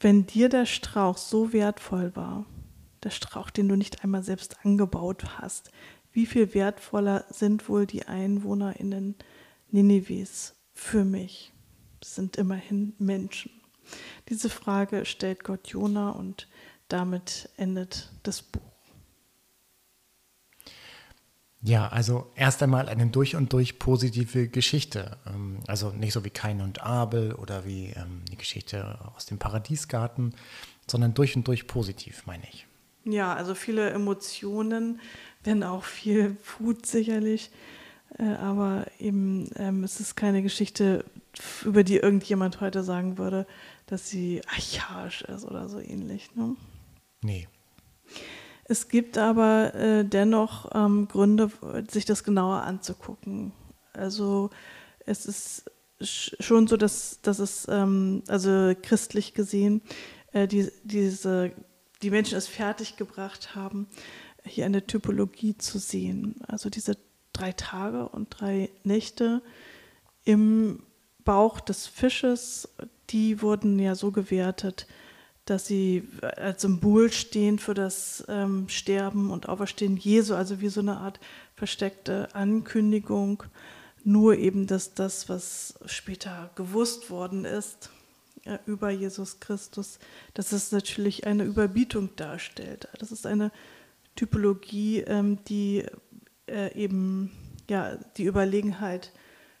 Wenn 0.00 0.26
dir 0.26 0.48
der 0.48 0.66
Strauch 0.66 1.16
so 1.16 1.52
wertvoll 1.52 2.14
war, 2.14 2.44
der 3.04 3.10
Strauch, 3.10 3.50
den 3.50 3.68
du 3.68 3.76
nicht 3.76 4.02
einmal 4.02 4.22
selbst 4.22 4.64
angebaut 4.64 5.38
hast, 5.38 5.70
wie 6.14 6.26
viel 6.26 6.54
wertvoller 6.54 7.24
sind 7.28 7.68
wohl 7.68 7.86
die 7.86 8.06
EinwohnerInnen 8.06 9.16
Ninives 9.70 10.54
für 10.72 11.04
mich? 11.04 11.52
Das 12.00 12.14
sind 12.14 12.36
immerhin 12.36 12.94
Menschen. 12.98 13.50
Diese 14.28 14.48
Frage 14.48 15.04
stellt 15.04 15.42
Gott 15.42 15.68
Jona 15.68 16.10
und 16.10 16.48
damit 16.88 17.50
endet 17.56 18.12
das 18.22 18.42
Buch. 18.42 18.62
Ja, 21.60 21.88
also 21.88 22.30
erst 22.36 22.62
einmal 22.62 22.88
eine 22.88 23.06
durch 23.06 23.34
und 23.34 23.52
durch 23.52 23.78
positive 23.78 24.48
Geschichte. 24.48 25.16
Ähm, 25.26 25.60
also 25.66 25.90
nicht 25.90 26.12
so 26.12 26.24
wie 26.24 26.30
Kain 26.30 26.60
und 26.60 26.82
Abel 26.82 27.32
oder 27.32 27.64
wie 27.64 27.86
ähm, 27.86 28.22
die 28.30 28.36
Geschichte 28.36 28.98
aus 29.16 29.26
dem 29.26 29.38
Paradiesgarten, 29.38 30.34
sondern 30.86 31.14
durch 31.14 31.34
und 31.36 31.48
durch 31.48 31.66
positiv, 31.66 32.26
meine 32.26 32.44
ich. 32.52 32.66
Ja, 33.04 33.34
also 33.34 33.54
viele 33.54 33.90
Emotionen, 33.90 35.00
wenn 35.44 35.62
auch 35.62 35.84
viel 35.84 36.36
Wut 36.58 36.86
sicherlich. 36.86 37.50
Äh, 38.18 38.24
aber 38.24 38.86
eben 38.98 39.50
ähm, 39.56 39.84
es 39.84 40.00
ist 40.00 40.16
keine 40.16 40.42
Geschichte, 40.42 41.04
über 41.64 41.82
die 41.84 41.96
irgendjemand 41.96 42.60
heute 42.60 42.82
sagen 42.84 43.18
würde, 43.18 43.46
dass 43.86 44.08
sie 44.08 44.40
archaisch 44.46 45.22
ist 45.22 45.44
oder 45.44 45.68
so 45.68 45.78
ähnlich. 45.78 46.34
Ne? 46.34 46.56
Nee. 47.22 47.48
Es 48.66 48.88
gibt 48.88 49.18
aber 49.18 49.74
äh, 49.74 50.04
dennoch 50.04 50.70
ähm, 50.74 51.08
Gründe, 51.08 51.50
sich 51.90 52.04
das 52.04 52.24
genauer 52.24 52.62
anzugucken. 52.62 53.52
Also 53.92 54.50
es 55.04 55.26
ist 55.26 55.70
schon 56.00 56.66
so, 56.66 56.76
dass, 56.76 57.20
dass 57.20 57.38
es, 57.38 57.66
ähm, 57.68 58.22
also 58.28 58.72
christlich 58.82 59.34
gesehen, 59.34 59.82
äh, 60.32 60.48
die, 60.48 60.70
diese, 60.82 61.52
die 62.02 62.10
Menschen 62.10 62.38
es 62.38 62.48
fertiggebracht 62.48 63.54
haben, 63.54 63.86
hier 64.44 64.66
eine 64.66 64.86
Typologie 64.86 65.56
zu 65.56 65.78
sehen. 65.78 66.36
Also 66.46 66.70
diese 66.70 66.96
drei 67.32 67.52
Tage 67.52 68.08
und 68.08 68.28
drei 68.30 68.70
Nächte 68.84 69.42
im 70.24 70.82
Bauch 71.24 71.60
des 71.60 71.86
Fisches, 71.86 72.68
die 73.10 73.42
wurden 73.42 73.78
ja 73.78 73.94
so 73.94 74.10
gewertet, 74.10 74.86
dass 75.44 75.66
sie 75.66 76.08
als 76.36 76.62
Symbol 76.62 77.12
stehen 77.12 77.58
für 77.58 77.74
das 77.74 78.24
ähm, 78.28 78.68
Sterben 78.68 79.30
und 79.30 79.48
Auferstehen 79.48 79.96
Jesu, 79.96 80.34
also 80.34 80.60
wie 80.60 80.68
so 80.68 80.80
eine 80.80 80.96
Art 80.98 81.20
versteckte 81.54 82.34
Ankündigung, 82.34 83.42
nur 84.04 84.36
eben, 84.36 84.66
dass 84.66 84.94
das, 84.94 85.28
was 85.28 85.74
später 85.86 86.50
gewusst 86.54 87.10
worden 87.10 87.44
ist 87.44 87.90
äh, 88.44 88.58
über 88.66 88.90
Jesus 88.90 89.40
Christus, 89.40 89.98
dass 90.32 90.52
es 90.52 90.72
natürlich 90.72 91.26
eine 91.26 91.44
Überbietung 91.44 92.14
darstellt. 92.16 92.88
Das 92.98 93.12
ist 93.12 93.26
eine 93.26 93.50
Typologie, 94.16 95.00
ähm, 95.00 95.38
die 95.44 95.84
äh, 96.46 96.72
eben 96.74 97.32
ja, 97.68 97.96
die 98.16 98.24
Überlegenheit, 98.24 99.12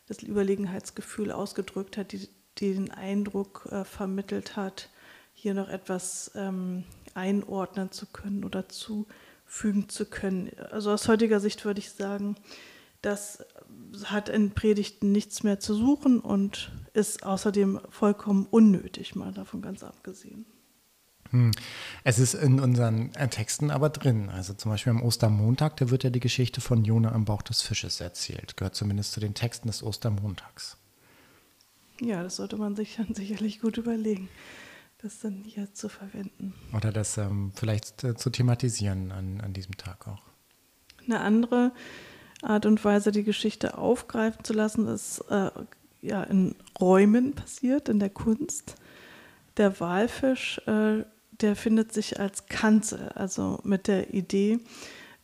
das 0.06 0.22
Überlegenheitsgefühl 0.22 1.32
ausgedrückt 1.32 1.96
hat, 1.96 2.12
die, 2.12 2.28
die 2.58 2.74
den 2.74 2.90
Eindruck 2.90 3.66
äh, 3.70 3.84
vermittelt 3.84 4.56
hat, 4.56 4.90
hier 5.32 5.54
noch 5.54 5.68
etwas 5.68 6.30
ähm, 6.34 6.84
einordnen 7.14 7.90
zu 7.90 8.06
können 8.06 8.44
oder 8.44 8.68
zufügen 8.68 9.88
zu 9.88 10.06
können. 10.06 10.50
Also 10.70 10.92
aus 10.92 11.08
heutiger 11.08 11.40
Sicht 11.40 11.64
würde 11.64 11.80
ich 11.80 11.90
sagen, 11.90 12.36
das 13.02 13.44
hat 14.04 14.28
in 14.28 14.52
Predigten 14.52 15.12
nichts 15.12 15.42
mehr 15.42 15.60
zu 15.60 15.74
suchen 15.74 16.20
und 16.20 16.72
ist 16.94 17.24
außerdem 17.24 17.80
vollkommen 17.90 18.46
unnötig, 18.50 19.14
mal 19.14 19.32
davon 19.32 19.60
ganz 19.60 19.82
abgesehen. 19.82 20.46
Hm. 21.34 21.50
Es 22.04 22.20
ist 22.20 22.34
in 22.34 22.60
unseren 22.60 23.12
äh, 23.16 23.26
Texten 23.26 23.72
aber 23.72 23.88
drin. 23.90 24.30
Also 24.30 24.54
zum 24.54 24.70
Beispiel 24.70 24.92
am 24.92 25.02
Ostermontag, 25.02 25.76
da 25.78 25.90
wird 25.90 26.04
ja 26.04 26.10
die 26.10 26.20
Geschichte 26.20 26.60
von 26.60 26.84
Jona 26.84 27.10
am 27.10 27.24
Bauch 27.24 27.42
des 27.42 27.60
Fisches 27.60 28.00
erzählt. 28.00 28.56
Gehört 28.56 28.76
zumindest 28.76 29.12
zu 29.12 29.20
den 29.20 29.34
Texten 29.34 29.66
des 29.66 29.82
Ostermontags. 29.82 30.76
Ja, 32.00 32.22
das 32.22 32.36
sollte 32.36 32.56
man 32.56 32.76
sich 32.76 32.96
dann 32.96 33.14
sicherlich 33.14 33.60
gut 33.60 33.78
überlegen, 33.78 34.28
das 34.98 35.18
dann 35.18 35.42
hier 35.44 35.74
zu 35.74 35.88
verwenden. 35.88 36.54
Oder 36.72 36.92
das 36.92 37.18
ähm, 37.18 37.50
vielleicht 37.56 38.04
äh, 38.04 38.14
zu 38.14 38.30
thematisieren 38.30 39.10
an, 39.10 39.40
an 39.40 39.52
diesem 39.52 39.76
Tag 39.76 40.06
auch. 40.06 40.22
Eine 41.04 41.18
andere 41.18 41.72
Art 42.42 42.64
und 42.64 42.84
Weise, 42.84 43.10
die 43.10 43.24
Geschichte 43.24 43.76
aufgreifen 43.76 44.44
zu 44.44 44.52
lassen, 44.52 44.86
ist 44.86 45.18
äh, 45.30 45.50
ja 46.00 46.22
in 46.22 46.54
Räumen 46.80 47.32
passiert, 47.32 47.88
in 47.88 47.98
der 47.98 48.10
Kunst. 48.10 48.76
Der 49.56 49.80
Walfisch 49.80 50.60
äh, 50.66 51.04
der 51.40 51.56
findet 51.56 51.92
sich 51.92 52.20
als 52.20 52.46
Kanzel, 52.46 53.08
also 53.10 53.60
mit 53.64 53.88
der 53.88 54.14
Idee, 54.14 54.60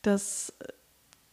dass 0.02 0.52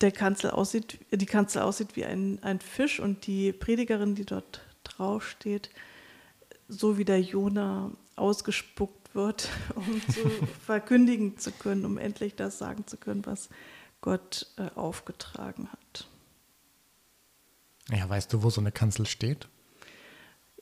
der 0.02 0.12
Kanzel 0.12 0.52
aussieht, 0.52 1.00
die 1.12 1.26
Kanzel 1.26 1.62
aussieht 1.62 1.96
wie 1.96 2.06
ein, 2.06 2.42
ein 2.44 2.60
Fisch 2.60 3.00
und 3.00 3.26
die 3.26 3.52
Predigerin, 3.52 4.16
die 4.16 4.26
dort 4.26 4.62
draufsteht, 4.84 5.70
so 6.68 6.98
wie 6.98 7.06
der 7.06 7.22
Jona 7.22 7.92
ausgespuckt 8.16 9.16
wird, 9.16 9.50
um 9.76 10.02
zu 10.14 10.30
verkündigen 10.66 11.38
zu 11.38 11.52
können, 11.52 11.86
um 11.86 11.98
endlich 11.98 12.36
das 12.36 12.58
sagen 12.58 12.86
zu 12.88 12.98
können, 12.98 13.26
was 13.26 13.50
Gott 14.02 14.48
äh, 14.58 14.70
aufgetragen 14.76 15.70
hat. 15.72 16.08
Ja, 17.90 18.08
weißt 18.08 18.34
du, 18.34 18.44
wo 18.44 18.50
so 18.50 18.62
eine 18.62 18.72
Kanzel 18.72 19.06
steht? 19.06 19.48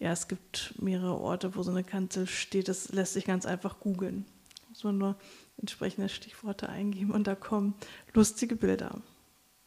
Ja, 0.05 0.11
es 0.11 0.27
gibt 0.27 0.75
mehrere 0.79 1.19
Orte, 1.19 1.55
wo 1.55 1.63
so 1.63 1.71
eine 1.71 1.83
Kanzel 1.83 2.27
steht. 2.27 2.67
Das 2.67 2.89
lässt 2.89 3.13
sich 3.13 3.25
ganz 3.25 3.47
einfach 3.47 3.79
googeln. 3.79 4.23
Muss 4.69 4.83
man 4.83 4.99
nur 4.99 5.15
entsprechende 5.57 6.09
Stichworte 6.09 6.69
eingeben 6.69 7.09
und 7.09 7.25
da 7.25 7.33
kommen 7.33 7.73
lustige 8.13 8.55
Bilder. 8.55 9.01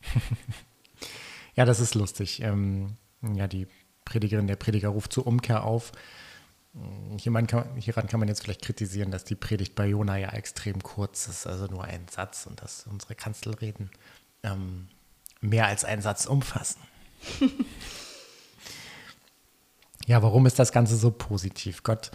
ja, 1.57 1.65
das 1.65 1.81
ist 1.81 1.97
lustig. 1.97 2.41
Ähm, 2.41 2.95
ja, 3.35 3.49
die 3.49 3.67
Predigerin, 4.05 4.47
der 4.47 4.55
Prediger 4.55 4.91
ruft 4.91 5.13
zur 5.13 5.27
Umkehr 5.27 5.65
auf. 5.65 5.91
Hieran 7.17 7.49
kann, 7.49 7.75
hieran 7.75 8.07
kann 8.07 8.21
man 8.21 8.29
jetzt 8.29 8.45
vielleicht 8.45 8.63
kritisieren, 8.63 9.11
dass 9.11 9.25
die 9.25 9.35
Predigt 9.35 9.75
bei 9.75 9.89
Jona 9.89 10.19
ja 10.19 10.29
extrem 10.29 10.85
kurz 10.85 11.27
ist, 11.27 11.49
also 11.49 11.67
nur 11.67 11.83
ein 11.83 12.07
Satz 12.09 12.47
und 12.47 12.63
dass 12.63 12.87
unsere 12.87 13.17
Kanzelreden 13.17 13.91
ähm, 14.45 14.87
mehr 15.41 15.67
als 15.67 15.85
einen 15.85 16.03
Satz 16.03 16.27
umfassen. 16.27 16.81
Ja, 20.09 20.23
warum 20.23 20.47
ist 20.47 20.59
das 20.59 20.73
Ganze 20.73 20.97
so 20.97 21.11
positiv? 21.11 21.83
Gott 21.83 22.11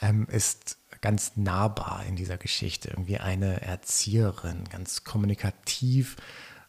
ähm, 0.00 0.26
ist 0.28 0.76
ganz 1.00 1.36
nahbar 1.36 2.04
in 2.08 2.16
dieser 2.16 2.36
Geschichte, 2.36 2.90
irgendwie 2.90 3.18
eine 3.18 3.62
Erzieherin, 3.62 4.64
ganz 4.64 5.04
kommunikativ 5.04 6.16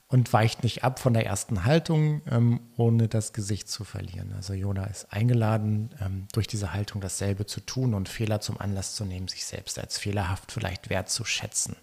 und 0.07 0.31
weicht 0.31 0.63
nicht 0.63 0.83
ab 0.83 0.99
von 0.99 1.15
der 1.15 1.25
ersten 1.25 1.65
Haltung, 1.65 2.21
ähm, 2.29 2.59
ohne 2.77 3.07
das 3.07 3.33
Gesicht 3.33 3.67
zu 3.67 3.83
verlieren. 3.83 4.31
Also 4.33 4.53
Jona 4.53 4.85
ist 4.85 5.11
eingeladen, 5.11 5.89
ähm, 6.01 6.27
durch 6.33 6.45
diese 6.45 6.71
Haltung 6.71 7.01
dasselbe 7.01 7.47
zu 7.47 7.61
tun 7.61 7.95
und 7.95 8.07
Fehler 8.07 8.39
zum 8.39 8.61
Anlass 8.61 8.93
zu 8.93 9.05
nehmen, 9.05 9.27
sich 9.27 9.45
selbst 9.45 9.79
als 9.79 9.97
fehlerhaft 9.97 10.51
vielleicht 10.51 10.91
wertzuschätzen. 10.91 11.77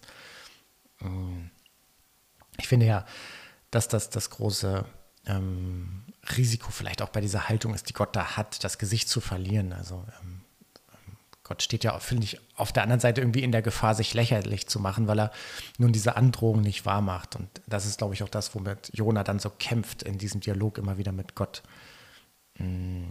Mm. 1.01 1.49
Ich 2.57 2.69
finde 2.69 2.85
ja, 2.85 3.05
dass 3.69 3.89
das 3.89 4.09
das 4.09 4.29
große 4.29 4.85
ähm, 5.27 6.03
Risiko 6.35 6.71
vielleicht 6.71 7.01
auch 7.01 7.09
bei 7.09 7.21
dieser 7.21 7.49
Haltung 7.49 7.73
ist, 7.73 7.89
die 7.89 7.93
Gott 7.93 8.15
da 8.15 8.37
hat, 8.37 8.63
das 8.63 8.77
Gesicht 8.77 9.09
zu 9.09 9.21
verlieren. 9.21 9.73
Also 9.73 10.03
ähm, 10.21 10.41
Gott 11.43 11.63
steht 11.63 11.85
ja, 11.85 11.97
finde 11.99 12.25
ich, 12.25 12.39
auf 12.55 12.73
der 12.73 12.83
anderen 12.83 12.99
Seite 12.99 13.21
irgendwie 13.21 13.43
in 13.43 13.53
der 13.53 13.61
Gefahr, 13.61 13.95
sich 13.95 14.13
lächerlich 14.13 14.67
zu 14.67 14.79
machen, 14.79 15.07
weil 15.07 15.19
er 15.19 15.31
nun 15.77 15.93
diese 15.93 16.17
Androhung 16.17 16.61
nicht 16.61 16.85
wahr 16.85 17.01
macht. 17.01 17.37
Und 17.37 17.47
das 17.67 17.85
ist, 17.85 17.99
glaube 17.99 18.13
ich, 18.13 18.23
auch 18.23 18.29
das, 18.29 18.53
womit 18.53 18.91
Jona 18.93 19.23
dann 19.23 19.39
so 19.39 19.49
kämpft 19.49 20.03
in 20.03 20.17
diesem 20.17 20.41
Dialog 20.41 20.77
immer 20.77 20.97
wieder 20.97 21.13
mit 21.13 21.35
Gott. 21.35 21.63
Mm. 22.57 23.05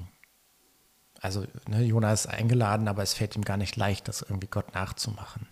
Also 1.22 1.46
ne, 1.66 1.82
Jona 1.82 2.12
ist 2.12 2.26
eingeladen, 2.26 2.88
aber 2.88 3.02
es 3.02 3.14
fällt 3.14 3.36
ihm 3.36 3.44
gar 3.44 3.56
nicht 3.56 3.74
leicht, 3.76 4.06
das 4.06 4.20
irgendwie 4.20 4.48
Gott 4.48 4.74
nachzumachen. 4.74 5.46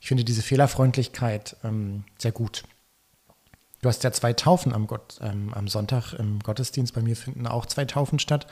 Ich 0.00 0.08
finde 0.08 0.24
diese 0.24 0.42
Fehlerfreundlichkeit 0.42 1.56
ähm, 1.62 2.04
sehr 2.18 2.32
gut. 2.32 2.64
Du 3.82 3.88
hast 3.88 4.04
ja 4.04 4.12
zwei 4.12 4.32
Taufen 4.32 4.72
am, 4.72 4.86
Gott, 4.86 5.18
ähm, 5.20 5.52
am 5.54 5.68
Sonntag 5.68 6.14
im 6.14 6.40
Gottesdienst. 6.40 6.94
Bei 6.94 7.02
mir 7.02 7.16
finden 7.16 7.46
auch 7.46 7.66
zwei 7.66 7.84
Taufen 7.84 8.18
statt. 8.18 8.46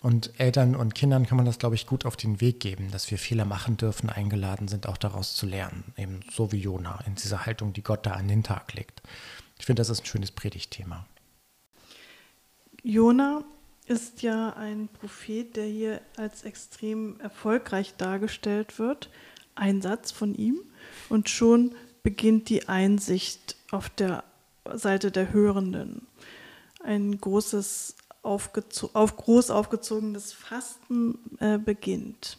Und 0.00 0.38
Eltern 0.38 0.76
und 0.76 0.94
Kindern 0.94 1.26
kann 1.26 1.36
man 1.36 1.46
das, 1.46 1.58
glaube 1.58 1.74
ich, 1.74 1.86
gut 1.86 2.06
auf 2.06 2.16
den 2.16 2.40
Weg 2.40 2.60
geben, 2.60 2.90
dass 2.92 3.10
wir 3.10 3.18
Fehler 3.18 3.44
machen 3.44 3.76
dürfen, 3.76 4.10
eingeladen 4.10 4.68
sind, 4.68 4.86
auch 4.86 4.96
daraus 4.96 5.34
zu 5.34 5.46
lernen. 5.46 5.92
Eben 5.96 6.20
so 6.30 6.52
wie 6.52 6.58
Jona, 6.58 7.00
in 7.06 7.16
dieser 7.16 7.46
Haltung, 7.46 7.72
die 7.72 7.82
Gott 7.82 8.06
da 8.06 8.12
an 8.12 8.28
den 8.28 8.44
Tag 8.44 8.74
legt. 8.74 9.02
Ich 9.58 9.66
finde, 9.66 9.80
das 9.80 9.90
ist 9.90 10.02
ein 10.02 10.06
schönes 10.06 10.30
Predigtthema. 10.30 11.04
Jona 12.84 13.42
ist 13.86 14.22
ja 14.22 14.50
ein 14.50 14.88
Prophet, 14.88 15.56
der 15.56 15.66
hier 15.66 16.00
als 16.16 16.44
extrem 16.44 17.18
erfolgreich 17.20 17.94
dargestellt 17.96 18.78
wird. 18.78 19.10
Ein 19.56 19.82
Satz 19.82 20.12
von 20.12 20.34
ihm 20.34 20.60
und 21.08 21.28
schon 21.28 21.74
beginnt 22.04 22.48
die 22.48 22.68
Einsicht 22.68 23.56
auf 23.72 23.88
der 23.90 24.22
Seite 24.74 25.10
der 25.10 25.32
Hörenden. 25.32 26.06
Ein 26.82 27.20
großes, 27.20 27.96
aufgezo 28.22 28.90
auf, 28.92 29.16
groß 29.16 29.50
aufgezogenes 29.50 30.32
Fasten 30.32 31.18
äh, 31.40 31.58
beginnt. 31.58 32.38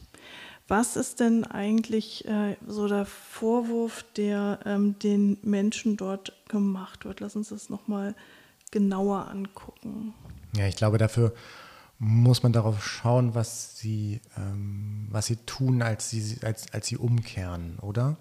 Was 0.67 0.95
ist 0.95 1.19
denn 1.19 1.45
eigentlich 1.45 2.27
äh, 2.27 2.55
so 2.67 2.87
der 2.87 3.05
Vorwurf, 3.05 4.05
der 4.15 4.59
ähm, 4.65 4.99
den 4.99 5.37
Menschen 5.41 5.97
dort 5.97 6.33
gemacht 6.47 7.05
wird? 7.05 7.21
Lass 7.21 7.35
uns 7.35 7.49
das 7.49 7.69
nochmal 7.69 8.13
genauer 8.69 9.29
angucken. 9.29 10.13
Ja, 10.55 10.67
ich 10.67 10.75
glaube, 10.75 10.99
dafür 10.99 11.33
muss 11.97 12.43
man 12.43 12.53
darauf 12.53 12.85
schauen, 12.85 13.33
was 13.35 13.77
sie, 13.77 14.21
ähm, 14.37 15.07
was 15.09 15.25
sie 15.25 15.37
tun, 15.37 15.81
als 15.81 16.11
sie, 16.11 16.37
als, 16.43 16.71
als 16.71 16.87
sie 16.87 16.97
umkehren, 16.97 17.79
oder? 17.79 18.17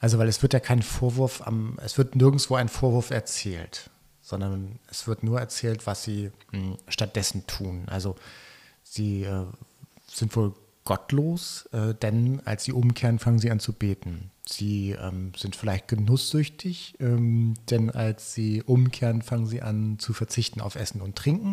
Also, 0.00 0.18
weil 0.18 0.28
es 0.28 0.42
wird 0.42 0.54
ja 0.54 0.60
kein 0.60 0.82
Vorwurf 0.82 1.46
am, 1.46 1.78
es 1.84 1.98
wird 1.98 2.16
nirgendwo 2.16 2.56
ein 2.56 2.68
Vorwurf 2.68 3.10
erzählt, 3.10 3.90
sondern 4.22 4.78
es 4.90 5.06
wird 5.06 5.22
nur 5.22 5.38
erzählt, 5.38 5.86
was 5.86 6.02
sie 6.02 6.32
mh, 6.52 6.58
hm, 6.58 6.76
stattdessen 6.88 7.46
tun. 7.46 7.84
Also, 7.86 8.16
sie 8.82 9.24
äh, 9.24 9.44
sind 10.08 10.34
wohl 10.34 10.54
gottlos, 10.84 11.68
äh, 11.72 11.94
denn 11.94 12.40
als 12.46 12.64
sie 12.64 12.72
umkehren, 12.72 13.18
fangen 13.18 13.38
sie 13.38 13.50
an 13.50 13.60
zu 13.60 13.74
beten. 13.74 14.30
Sie 14.46 14.92
ähm, 14.92 15.32
sind 15.36 15.54
vielleicht 15.54 15.86
genusssüchtig, 15.86 16.94
ähm, 16.98 17.54
denn 17.70 17.90
als 17.90 18.34
sie 18.34 18.62
umkehren, 18.62 19.22
fangen 19.22 19.46
sie 19.46 19.62
an 19.62 19.98
zu 19.98 20.12
verzichten 20.12 20.60
auf 20.60 20.74
Essen 20.74 21.02
und 21.02 21.14
Trinken. 21.14 21.52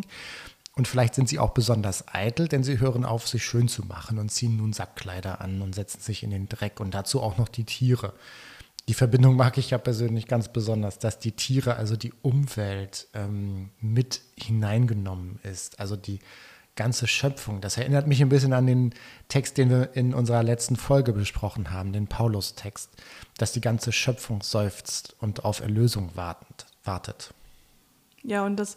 Und 0.78 0.86
vielleicht 0.86 1.16
sind 1.16 1.28
sie 1.28 1.40
auch 1.40 1.50
besonders 1.50 2.04
eitel, 2.14 2.46
denn 2.46 2.62
sie 2.62 2.78
hören 2.78 3.04
auf, 3.04 3.26
sich 3.26 3.44
schön 3.44 3.66
zu 3.66 3.84
machen 3.84 4.20
und 4.20 4.30
ziehen 4.30 4.58
nun 4.58 4.72
Sackkleider 4.72 5.40
an 5.40 5.60
und 5.60 5.74
setzen 5.74 6.00
sich 6.00 6.22
in 6.22 6.30
den 6.30 6.48
Dreck 6.48 6.78
und 6.78 6.94
dazu 6.94 7.20
auch 7.20 7.36
noch 7.36 7.48
die 7.48 7.64
Tiere. 7.64 8.12
Die 8.86 8.94
Verbindung 8.94 9.34
mag 9.34 9.58
ich 9.58 9.70
ja 9.70 9.78
persönlich 9.78 10.28
ganz 10.28 10.52
besonders, 10.52 11.00
dass 11.00 11.18
die 11.18 11.32
Tiere, 11.32 11.74
also 11.74 11.96
die 11.96 12.12
Umwelt, 12.22 13.08
ähm, 13.12 13.70
mit 13.80 14.20
hineingenommen 14.36 15.40
ist. 15.42 15.80
Also 15.80 15.96
die 15.96 16.20
ganze 16.76 17.08
Schöpfung. 17.08 17.60
Das 17.60 17.76
erinnert 17.76 18.06
mich 18.06 18.22
ein 18.22 18.28
bisschen 18.28 18.52
an 18.52 18.68
den 18.68 18.94
Text, 19.26 19.58
den 19.58 19.70
wir 19.70 19.96
in 19.96 20.14
unserer 20.14 20.44
letzten 20.44 20.76
Folge 20.76 21.12
besprochen 21.12 21.72
haben, 21.72 21.92
den 21.92 22.06
Paulus-Text, 22.06 22.90
dass 23.36 23.50
die 23.50 23.60
ganze 23.60 23.90
Schöpfung 23.90 24.42
seufzt 24.42 25.16
und 25.18 25.44
auf 25.44 25.58
Erlösung 25.58 26.12
wartet. 26.14 27.34
Ja, 28.22 28.46
und 28.46 28.56
das 28.56 28.76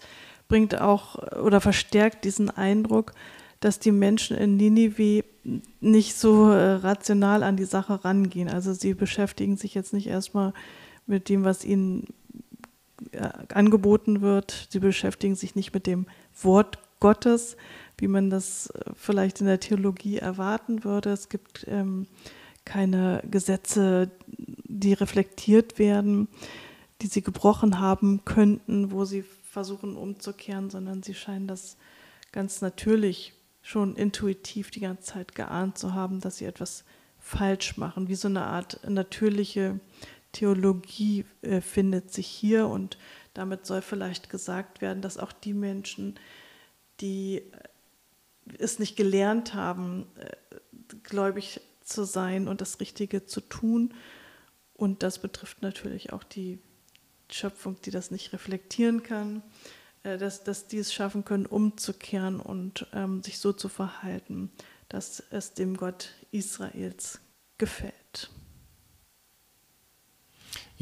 bringt 0.51 0.81
auch 0.81 1.15
oder 1.41 1.61
verstärkt 1.61 2.25
diesen 2.25 2.49
Eindruck, 2.49 3.13
dass 3.61 3.79
die 3.79 3.93
Menschen 3.93 4.35
in 4.35 4.57
Ninive 4.57 5.23
nicht 5.79 6.17
so 6.17 6.51
äh, 6.51 6.73
rational 6.73 7.41
an 7.41 7.55
die 7.55 7.63
Sache 7.63 8.03
rangehen. 8.03 8.49
Also 8.49 8.73
sie 8.73 8.93
beschäftigen 8.93 9.55
sich 9.55 9.73
jetzt 9.75 9.93
nicht 9.93 10.07
erstmal 10.07 10.53
mit 11.07 11.29
dem, 11.29 11.45
was 11.45 11.63
ihnen 11.63 12.07
äh, 13.13 13.29
angeboten 13.53 14.19
wird. 14.19 14.67
Sie 14.69 14.79
beschäftigen 14.79 15.35
sich 15.35 15.55
nicht 15.55 15.73
mit 15.73 15.87
dem 15.87 16.05
Wort 16.41 16.79
Gottes, 16.99 17.55
wie 17.97 18.09
man 18.09 18.29
das 18.29 18.71
äh, 18.71 18.91
vielleicht 18.93 19.39
in 19.39 19.47
der 19.47 19.61
Theologie 19.61 20.17
erwarten 20.17 20.83
würde. 20.83 21.11
Es 21.11 21.29
gibt 21.29 21.65
ähm, 21.69 22.07
keine 22.65 23.23
Gesetze, 23.31 24.11
die 24.27 24.91
reflektiert 24.91 25.79
werden, 25.79 26.27
die 27.01 27.07
sie 27.07 27.21
gebrochen 27.21 27.79
haben 27.79 28.25
könnten, 28.25 28.91
wo 28.91 29.05
sie 29.05 29.23
versuchen 29.51 29.97
umzukehren, 29.97 30.69
sondern 30.69 31.03
sie 31.03 31.13
scheinen 31.13 31.45
das 31.45 31.75
ganz 32.31 32.61
natürlich 32.61 33.33
schon 33.61 33.97
intuitiv 33.97 34.71
die 34.71 34.79
ganze 34.79 35.13
Zeit 35.13 35.35
geahnt 35.35 35.77
zu 35.77 35.93
haben, 35.93 36.21
dass 36.21 36.37
sie 36.37 36.45
etwas 36.45 36.85
falsch 37.19 37.75
machen. 37.75 38.07
Wie 38.07 38.15
so 38.15 38.29
eine 38.29 38.45
Art 38.45 38.79
natürliche 38.89 39.81
Theologie 40.31 41.25
äh, 41.41 41.59
findet 41.59 42.13
sich 42.13 42.27
hier 42.27 42.67
und 42.67 42.97
damit 43.33 43.65
soll 43.65 43.81
vielleicht 43.81 44.29
gesagt 44.29 44.81
werden, 44.81 45.01
dass 45.01 45.17
auch 45.17 45.33
die 45.33 45.53
Menschen, 45.53 46.15
die 47.01 47.39
äh, 47.39 47.43
es 48.57 48.79
nicht 48.79 48.95
gelernt 48.95 49.53
haben, 49.53 50.05
äh, 50.15 50.31
gläubig 51.03 51.59
zu 51.83 52.05
sein 52.05 52.47
und 52.47 52.61
das 52.61 52.79
Richtige 52.79 53.25
zu 53.25 53.41
tun, 53.41 53.93
und 54.73 55.03
das 55.03 55.19
betrifft 55.19 55.61
natürlich 55.61 56.11
auch 56.11 56.23
die 56.23 56.57
Schöpfung, 57.33 57.77
die 57.81 57.91
das 57.91 58.11
nicht 58.11 58.33
reflektieren 58.33 59.03
kann, 59.03 59.41
äh, 60.03 60.17
dass, 60.17 60.43
dass 60.43 60.67
die 60.67 60.77
es 60.77 60.93
schaffen 60.93 61.25
können, 61.25 61.45
umzukehren 61.45 62.39
und 62.39 62.87
ähm, 62.93 63.23
sich 63.23 63.39
so 63.39 63.53
zu 63.53 63.69
verhalten, 63.69 64.51
dass 64.89 65.23
es 65.31 65.53
dem 65.53 65.77
Gott 65.77 66.09
Israels 66.31 67.19
gefällt. 67.57 68.29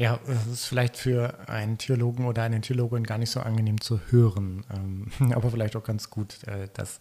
Ja, 0.00 0.18
das 0.26 0.46
ist 0.46 0.64
vielleicht 0.64 0.96
für 0.96 1.46
einen 1.46 1.76
Theologen 1.76 2.24
oder 2.24 2.42
eine 2.42 2.62
Theologin 2.62 3.04
gar 3.04 3.18
nicht 3.18 3.30
so 3.30 3.40
angenehm 3.40 3.82
zu 3.82 4.00
hören, 4.08 4.64
ähm, 4.74 5.08
aber 5.34 5.50
vielleicht 5.50 5.76
auch 5.76 5.84
ganz 5.84 6.08
gut, 6.08 6.42
äh, 6.44 6.68
dass 6.72 7.00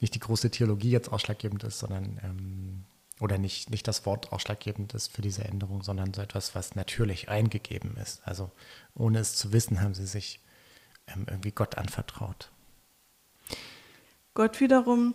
nicht 0.00 0.16
die 0.16 0.18
große 0.18 0.50
Theologie 0.50 0.90
jetzt 0.90 1.12
ausschlaggebend 1.12 1.62
ist, 1.62 1.78
sondern 1.78 2.18
ähm, 2.24 2.84
oder 3.20 3.38
nicht, 3.38 3.70
nicht 3.70 3.86
das 3.86 4.06
Wort 4.06 4.32
ausschlaggebend 4.32 4.94
ist 4.94 5.12
für 5.12 5.22
diese 5.22 5.44
Änderung, 5.44 5.82
sondern 5.82 6.14
so 6.14 6.22
etwas, 6.22 6.54
was 6.54 6.74
natürlich 6.74 7.28
eingegeben 7.28 7.96
ist. 7.96 8.22
Also 8.24 8.50
ohne 8.94 9.18
es 9.18 9.36
zu 9.36 9.52
wissen, 9.52 9.80
haben 9.80 9.94
sie 9.94 10.06
sich 10.06 10.40
ähm, 11.06 11.26
irgendwie 11.28 11.52
Gott 11.52 11.76
anvertraut. 11.76 12.50
Gott 14.34 14.60
wiederum 14.60 15.14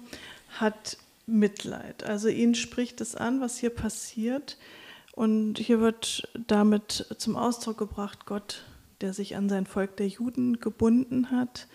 hat 0.60 0.98
Mitleid. 1.26 2.04
Also 2.04 2.28
ihn 2.28 2.54
spricht 2.56 3.02
es 3.02 3.16
an, 3.16 3.42
was 3.42 3.58
hier 3.58 3.72
passiert. 3.72 4.58
Und 5.14 5.58
hier 5.58 5.80
wird 5.80 6.28
damit 6.48 7.08
zum 7.18 7.38
Ausdruck 7.38 7.78
gebracht, 7.78 8.26
Gott, 8.26 8.66
der 9.02 9.14
sich 9.14 9.36
an 9.36 9.50
sein 9.50 9.66
Volk 9.66 9.98
der 9.98 10.08
Juden 10.08 10.60
gebunden 10.60 11.32
hat, 11.32 11.68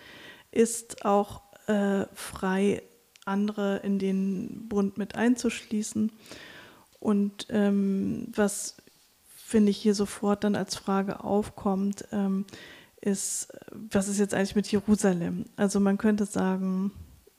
ist 0.51 1.05
auch 1.05 1.41
äh, 1.67 2.05
frei 2.13 2.83
andere 3.25 3.77
in 3.77 3.99
den 3.99 4.67
Bund 4.67 4.97
mit 4.97 5.15
einzuschließen. 5.15 6.11
Und 6.99 7.47
ähm, 7.49 8.27
was, 8.35 8.77
finde 9.35 9.71
ich, 9.71 9.77
hier 9.77 9.95
sofort 9.95 10.43
dann 10.43 10.55
als 10.55 10.75
Frage 10.75 11.23
aufkommt, 11.23 12.05
ähm, 12.11 12.45
ist, 13.01 13.51
was 13.71 14.07
ist 14.07 14.19
jetzt 14.19 14.33
eigentlich 14.33 14.55
mit 14.55 14.71
Jerusalem? 14.71 15.45
Also 15.55 15.79
man 15.79 15.97
könnte 15.97 16.25
sagen, 16.25 16.91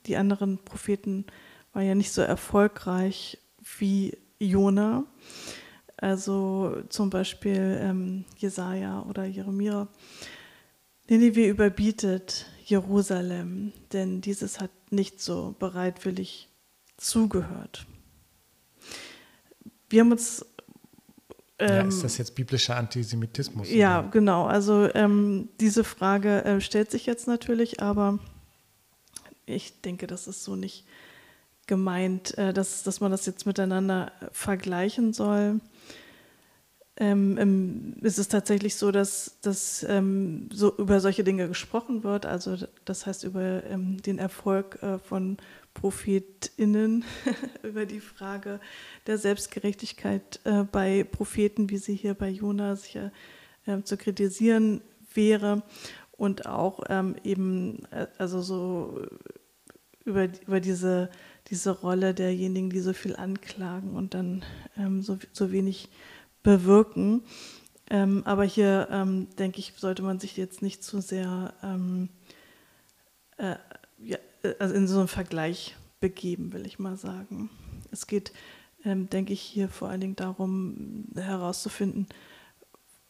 die 0.05 0.17
anderen 0.17 0.57
Propheten 0.57 1.25
waren 1.71 1.85
ja 1.85 1.95
nicht 1.95 2.11
so 2.11 2.21
erfolgreich 2.21 3.39
wie 3.79 4.17
Jona. 4.39 5.05
Also 5.97 6.83
zum 6.89 7.09
Beispiel 7.09 7.79
ähm, 7.81 8.25
Jesaja 8.37 9.03
oder 9.03 9.23
Jeremia. 9.23 9.87
Ninive 11.07 11.47
überbietet 11.47 12.45
Jerusalem, 12.63 13.73
denn 13.91 14.21
dieses 14.21 14.59
hat 14.59 14.71
nicht 14.89 15.21
so 15.21 15.55
bereitwillig 15.59 16.49
zugehört. 16.97 17.85
Wir 19.89 20.01
haben 20.01 20.11
uns. 20.11 20.45
Ähm, 21.59 21.69
ja, 21.69 21.81
ist 21.87 22.03
das 22.03 22.17
jetzt 22.17 22.35
biblischer 22.35 22.75
Antisemitismus? 22.75 23.69
Ja, 23.69 23.99
oder? 23.99 24.09
genau. 24.09 24.45
Also 24.45 24.89
ähm, 24.93 25.49
diese 25.59 25.83
Frage 25.83 26.43
äh, 26.45 26.61
stellt 26.61 26.89
sich 26.89 27.05
jetzt 27.05 27.27
natürlich, 27.27 27.81
aber 27.81 28.19
ich 29.45 29.81
denke, 29.81 30.07
das 30.07 30.27
ist 30.27 30.43
so 30.43 30.55
nicht 30.55 30.85
gemeint, 31.67 32.37
äh, 32.37 32.53
dass, 32.53 32.83
dass 32.83 33.01
man 33.01 33.11
das 33.11 33.25
jetzt 33.25 33.45
miteinander 33.45 34.11
vergleichen 34.31 35.13
soll 35.13 35.59
ähm, 36.97 37.37
ähm, 37.39 37.95
ist 38.01 38.19
es 38.19 38.27
tatsächlich 38.27 38.75
so, 38.75 38.91
dass, 38.91 39.39
dass 39.41 39.83
ähm, 39.89 40.47
so 40.51 40.75
über 40.77 40.99
solche 40.99 41.23
Dinge 41.23 41.47
gesprochen 41.47 42.03
wird. 42.03 42.25
Also 42.25 42.55
das 42.85 43.07
heißt 43.07 43.23
über 43.23 43.63
ähm, 43.65 44.01
den 44.01 44.19
Erfolg 44.19 44.81
äh, 44.83 44.99
von 44.99 45.37
ProphetInnen, 45.73 47.03
über 47.63 47.87
die 47.87 47.99
Frage 47.99 48.59
der 49.07 49.17
Selbstgerechtigkeit 49.17 50.39
äh, 50.43 50.63
bei 50.63 51.03
Propheten, 51.03 51.71
wie 51.71 51.77
sie 51.77 51.95
hier 51.95 52.13
bei 52.13 52.29
Jona 52.29 52.75
sicher 52.75 53.11
äh, 53.65 53.81
zu 53.81 53.97
kritisieren 53.97 54.81
wäre. 55.15 55.63
Und 56.15 56.45
auch 56.45 56.83
ähm, 56.89 57.15
eben, 57.23 57.85
äh, 57.89 58.05
also 58.19 58.41
so 58.43 59.01
über, 60.05 60.27
über 60.45 60.59
diese, 60.59 61.09
diese 61.47 61.71
Rolle 61.71 62.13
derjenigen, 62.13 62.69
die 62.69 62.81
so 62.81 62.93
viel 62.93 63.15
anklagen 63.15 63.95
und 63.95 64.13
dann 64.13 64.43
ähm, 64.77 65.01
so, 65.01 65.17
so 65.31 65.51
wenig 65.51 65.89
bewirken. 66.43 67.23
Ähm, 67.89 68.23
aber 68.25 68.43
hier, 68.43 68.87
ähm, 68.91 69.27
denke 69.37 69.59
ich, 69.59 69.73
sollte 69.77 70.03
man 70.03 70.19
sich 70.19 70.37
jetzt 70.37 70.61
nicht 70.61 70.83
zu 70.83 71.01
sehr 71.01 71.53
ähm, 71.63 72.09
äh, 73.37 73.55
ja, 73.97 74.17
also 74.59 74.75
in 74.75 74.87
so 74.87 74.99
einen 74.99 75.07
Vergleich 75.07 75.75
begeben, 75.99 76.53
will 76.53 76.65
ich 76.65 76.79
mal 76.79 76.97
sagen. 76.97 77.49
Es 77.91 78.07
geht, 78.07 78.33
ähm, 78.83 79.09
denke 79.09 79.33
ich, 79.33 79.41
hier 79.41 79.69
vor 79.69 79.89
allen 79.89 80.01
Dingen 80.01 80.15
darum, 80.15 81.07
herauszufinden, 81.15 82.07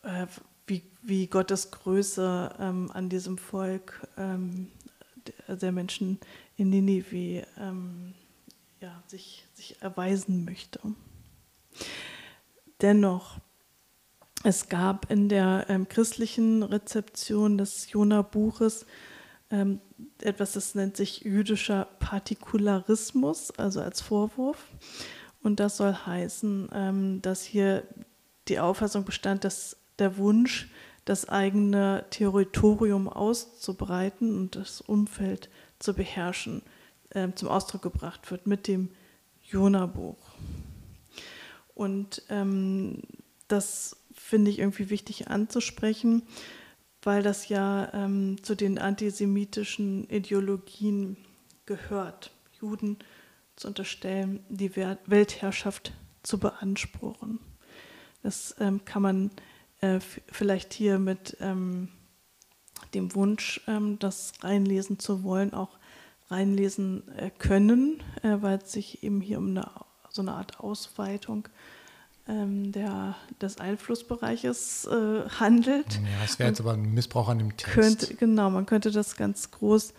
äh, 0.03 0.27
wie, 0.67 0.83
wie 1.01 1.27
Gottes 1.27 1.71
Größe 1.71 2.55
ähm, 2.59 2.91
an 2.93 3.09
diesem 3.09 3.37
Volk 3.37 4.07
ähm, 4.17 4.71
der, 5.47 5.71
Menschen 5.71 6.19
in 6.57 6.69
Ninive 6.69 7.45
ja, 8.81 9.03
sich, 9.07 9.45
sich 9.53 9.81
erweisen 9.81 10.43
möchte. 10.43 10.79
Dennoch, 12.83 13.39
es 14.43 14.67
gab 14.67 15.09
in 15.09 15.29
der 15.29 15.65
ähm, 15.69 15.87
christlichen 15.87 16.61
Rezeption 16.63 17.57
des 17.57 17.89
Jona-Buches 17.89 18.85
ähm, 19.49 19.79
etwas, 20.19 20.51
das 20.51 20.75
nennt 20.75 20.97
sich 20.97 21.21
jüdischer 21.21 21.87
Partikularismus, 21.99 23.51
also 23.51 23.79
als 23.79 24.01
Vorwurf. 24.01 24.67
Und 25.41 25.61
das 25.61 25.77
soll 25.77 25.93
heißen, 25.93 26.69
ähm, 26.73 27.21
dass 27.21 27.43
hier 27.43 27.83
die 28.49 28.59
Auffassung 28.59 29.05
bestand, 29.05 29.45
dass 29.45 29.77
der 29.97 30.17
Wunsch, 30.17 30.69
das 31.05 31.27
eigene 31.27 32.05
Territorium 32.09 33.07
auszubreiten 33.07 34.37
und 34.37 34.55
das 34.55 34.81
Umfeld 34.81 35.49
zu 35.79 35.93
beherrschen, 35.93 36.63
äh, 37.11 37.29
zum 37.35 37.47
Ausdruck 37.47 37.81
gebracht 37.81 38.29
wird 38.31 38.47
mit 38.47 38.67
dem 38.67 38.89
Jona-Buch. 39.41 40.17
Und 41.73 42.23
ähm, 42.29 43.01
das 43.47 43.97
finde 44.13 44.51
ich 44.51 44.59
irgendwie 44.59 44.89
wichtig 44.89 45.27
anzusprechen, 45.27 46.23
weil 47.01 47.23
das 47.23 47.49
ja 47.49 47.91
ähm, 47.93 48.41
zu 48.43 48.55
den 48.55 48.79
antisemitischen 48.79 50.09
Ideologien 50.09 51.17
gehört. 51.65 52.31
Juden 52.59 52.97
zu 53.55 53.67
unterstellen, 53.67 54.43
die 54.49 54.75
Weltherrschaft 54.75 55.93
zu 56.23 56.39
beanspruchen. 56.39 57.39
Das 58.21 58.55
ähm, 58.59 58.85
kann 58.85 59.01
man 59.01 59.31
äh, 59.81 59.99
vielleicht 59.99 60.73
hier 60.73 60.97
mit 60.97 61.37
ähm, 61.41 61.89
dem 62.93 63.13
Wunsch, 63.15 63.61
ähm, 63.67 63.99
das 63.99 64.33
reinlesen 64.41 64.97
zu 64.97 65.23
wollen, 65.23 65.53
auch 65.53 65.77
reinlesen 66.29 67.07
äh, 67.17 67.29
können, 67.29 68.01
äh, 68.23 68.37
weil 68.39 68.59
es 68.59 68.71
sich 68.71 69.03
eben 69.03 69.19
hier 69.19 69.37
um 69.39 69.49
eine, 69.49 69.69
so 70.13 70.21
eine 70.21 70.33
Art 70.33 70.59
Ausweitung 70.59 71.47
ähm, 72.27 72.71
der, 72.71 73.15
des 73.41 73.57
Einflussbereiches 73.57 74.85
äh, 74.85 75.27
handelt. 75.39 75.95
Ja, 75.95 76.23
es 76.23 76.39
wäre 76.39 76.49
jetzt 76.49 76.61
aber 76.61 76.73
ein 76.73 76.93
Missbrauch 76.93 77.27
an 77.27 77.39
dem 77.39 77.57
Text. 77.57 77.73
Könnte, 77.73 78.15
genau, 78.15 78.49
man 78.49 78.65
könnte 78.65 78.91
das 78.91 79.17
ganz 79.17 79.51
groß 79.51 79.93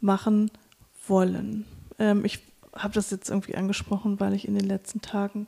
machen 0.00 0.50
wollen. 1.08 1.64
Ähm, 1.98 2.24
ich 2.24 2.40
habe 2.74 2.94
das 2.94 3.10
jetzt 3.10 3.30
irgendwie 3.30 3.56
angesprochen, 3.56 4.20
weil 4.20 4.34
ich 4.34 4.46
in 4.46 4.54
den 4.54 4.66
letzten 4.66 5.00
Tagen 5.00 5.46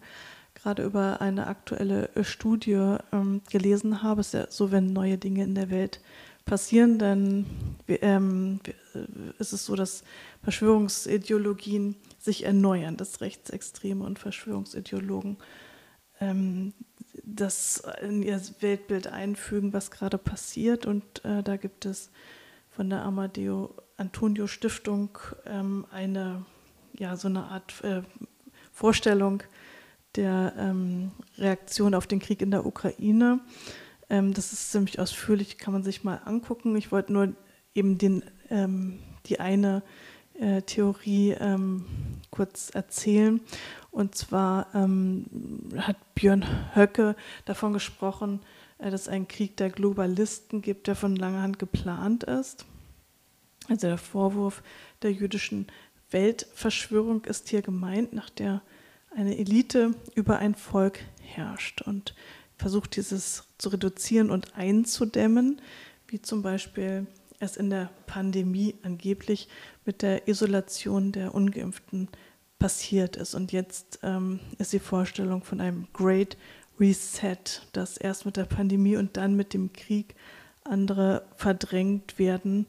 gerade 0.55 0.83
über 0.83 1.21
eine 1.21 1.47
aktuelle 1.47 2.09
äh, 2.15 2.25
Studie 2.25 2.97
ähm, 3.13 3.43
gelesen 3.51 4.03
habe. 4.03 4.23
Es 4.23 4.29
ist 4.29 4.35
ja 4.35 4.47
so, 4.49 4.73
wenn 4.73 4.93
neue 4.93 5.19
Dinge 5.19 5.45
in 5.45 5.55
der 5.55 5.71
Welt 5.71 6.01
passieren, 6.47 6.99
dann 6.99 7.45
ähm, 7.89 8.61
äh, 8.95 9.01
ist 9.39 9.53
es 9.53 9.67
so, 9.67 9.77
dass 9.77 10.03
Verschwörungsideologien 10.43 11.97
sich 12.19 12.45
erneuern, 12.45 12.97
dass 12.97 13.21
Rechtsextreme 13.21 14.03
und 14.03 14.19
Verschwörungsideologen 14.19 15.37
ähm, 16.21 16.73
das 17.25 17.83
in 18.01 18.23
ihr 18.23 18.41
Weltbild 18.61 19.09
einfügen, 19.09 19.73
was 19.73 19.91
gerade 19.91 20.19
passiert. 20.19 20.87
Und 20.87 21.25
äh, 21.25 21.43
da 21.43 21.57
gibt 21.57 21.85
es 21.85 22.11
von 22.71 22.89
der 22.89 23.03
Amadeo 23.03 23.75
Antonio 23.97 24.47
Stiftung 24.47 25.19
ähm, 25.47 25.87
eine, 25.91 26.45
ja, 26.99 27.17
so 27.17 27.29
eine 27.29 27.45
Art 27.45 27.83
äh, 27.83 28.03
Vorstellung 28.73 29.43
der 30.15 30.53
ähm, 30.59 31.13
Reaktion 31.39 31.95
auf 31.95 32.07
den 32.07 32.21
Krieg 32.21 32.41
in 32.41 32.51
der 32.51 32.67
Ukraine. 32.67 33.41
Ähm, 34.09 34.35
das 34.35 34.53
ist 34.53 34.71
ziemlich 34.73 34.99
ausführlich, 34.99 35.59
kann 35.59 35.73
man 35.73 35.83
sich 35.83 36.05
mal 36.05 36.21
angucken. 36.25 36.77
Ich 36.77 36.93
wollte 36.93 37.13
nur 37.13 37.35
eben 37.75 37.99
den, 37.99 38.23
ähm, 38.51 39.01
die 39.27 39.41
eine 39.41 39.83
äh, 40.35 40.63
Theorie 40.63 41.33
ähm, 41.33 41.85
kurz 42.31 42.71
erzählen. 42.71 43.41
Und 43.91 44.15
zwar 44.15 44.69
ähm, 44.75 45.27
hat 45.79 45.97
Björn 46.15 46.45
Höcke 46.75 47.17
davon 47.45 47.73
gesprochen, 47.73 48.41
äh, 48.79 48.91
dass 48.91 49.03
es 49.03 49.09
einen 49.09 49.29
Krieg 49.29 49.57
der 49.57 49.71
Globalisten 49.71 50.63
gibt, 50.63 50.87
der 50.87 50.95
von 50.97 51.17
langer 51.17 51.43
Hand 51.43 51.59
geplant 51.59 52.25
ist. 52.25 52.67
Also 53.69 53.89
der 53.89 53.99
Vorwurf 53.99 54.63
der 55.03 55.13
jüdischen 55.13 55.67
Weltverschwörung 56.11 57.25
ist 57.25 57.49
hier 57.49 57.63
gemeint, 57.63 58.13
nach 58.13 58.31
der 58.31 58.63
eine 59.15 59.37
Elite 59.39 59.95
über 60.15 60.39
ein 60.39 60.55
Volk 60.55 61.01
herrscht 61.23 61.83
und 61.83 62.15
versucht 62.57 62.97
dieses 62.97 63.45
zu 63.59 63.69
reduzieren 63.69 64.31
und 64.31 64.57
einzudämmen, 64.57 65.61
wie 66.09 66.23
zum 66.23 66.43
Beispiel 66.43 67.07
es 67.39 67.57
in 67.57 67.71
der 67.71 67.91
Pandemie 68.07 68.77
angeblich 68.83 69.49
mit 69.85 70.03
der 70.03 70.29
Isolation 70.29 71.13
der 71.13 71.35
ungeimpften 71.35 72.09
passiert 72.59 73.17
ist. 73.17 73.35
Und 73.35 73.53
jetzt 73.53 73.99
ähm, 74.03 74.41
ist 74.59 74.73
die 74.73 74.79
Vorstellung 74.79 75.45
von 75.45 75.61
einem 75.61 75.89
Great 75.93 76.37
Reset, 76.79 77.39
dass 77.73 77.97
erst 77.97 78.27
mit 78.27 78.37
der 78.37 78.45
Pandemie 78.45 78.97
und 78.97 79.17
dann 79.17 79.35
mit 79.35 79.55
dem 79.55 79.73
Krieg 79.73 80.15
andere 80.65 81.27
verdrängt 81.37 82.19
werden 82.19 82.67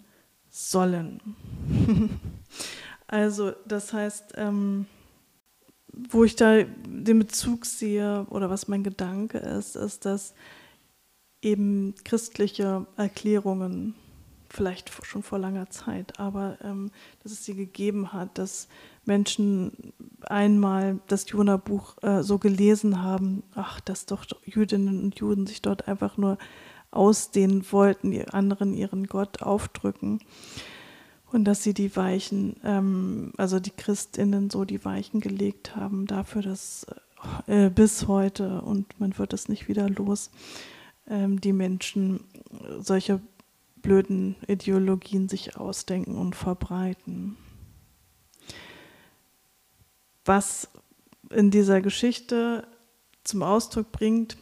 sollen. 0.50 1.21
also 3.08 3.54
das 3.65 3.93
heißt, 3.93 4.34
ähm, 4.36 4.86
wo 6.10 6.23
ich 6.23 6.36
da 6.36 6.63
den 6.63 7.19
Bezug 7.19 7.65
sehe 7.65 8.25
oder 8.29 8.49
was 8.49 8.67
mein 8.67 8.83
Gedanke 8.83 9.38
ist, 9.38 9.75
ist, 9.75 10.05
dass 10.05 10.33
eben 11.41 11.95
christliche 12.03 12.86
Erklärungen, 12.95 13.95
vielleicht 14.49 14.91
schon 15.05 15.23
vor 15.23 15.39
langer 15.39 15.69
Zeit, 15.69 16.19
aber 16.19 16.57
ähm, 16.63 16.91
dass 17.21 17.31
es 17.33 17.45
sie 17.45 17.53
gegeben 17.53 18.13
hat, 18.13 18.38
dass 18.38 18.67
Menschen 19.05 19.93
einmal 20.21 20.99
das 21.07 21.29
Jona-Buch 21.29 21.97
äh, 22.01 22.23
so 22.23 22.38
gelesen 22.38 23.01
haben, 23.01 23.43
ach, 23.55 23.79
dass 23.81 24.05
doch 24.05 24.25
Jüdinnen 24.45 25.03
und 25.03 25.19
Juden 25.19 25.47
sich 25.47 25.62
dort 25.62 25.88
einfach 25.88 26.17
nur 26.17 26.38
ausdehnen 26.91 27.65
wollten, 27.71 28.12
die 28.12 28.25
anderen 28.27 28.73
ihren 28.73 29.07
Gott 29.07 29.41
aufdrücken 29.41 30.19
und 31.32 31.46
dass 31.46 31.63
sie 31.63 31.74
die 31.74 31.96
Weichen, 31.96 32.56
ähm, 32.63 33.34
also 33.38 33.60
die 33.60 33.72
Christinnen 33.72 34.50
so 34.50 34.66
die 34.66 34.84
Weichen 34.86 35.20
gelegt 35.20 35.76
haben 35.76 36.08
dafür, 36.08 36.42
dass 36.42 36.86
äh, 37.48 37.70
bis 37.70 38.08
heute 38.08 38.62
und 38.62 39.00
man 39.00 39.18
wird 39.18 39.34
es 39.34 39.50
nicht 39.50 39.68
wieder 39.68 39.90
los, 39.90 40.32
ähm, 41.08 41.42
die 41.42 41.54
Menschen 41.54 42.22
solche 42.80 43.20
blöden 43.82 44.36
Ideologien 44.48 45.30
sich 45.30 45.58
ausdenken 45.58 46.16
und 46.18 46.36
verbreiten. 46.36 47.38
Was 50.26 50.70
in 51.30 51.52
dieser 51.52 51.82
Geschichte 51.82 52.68
zum 53.24 53.44
Ausdruck 53.44 53.92
bringt 53.92 54.38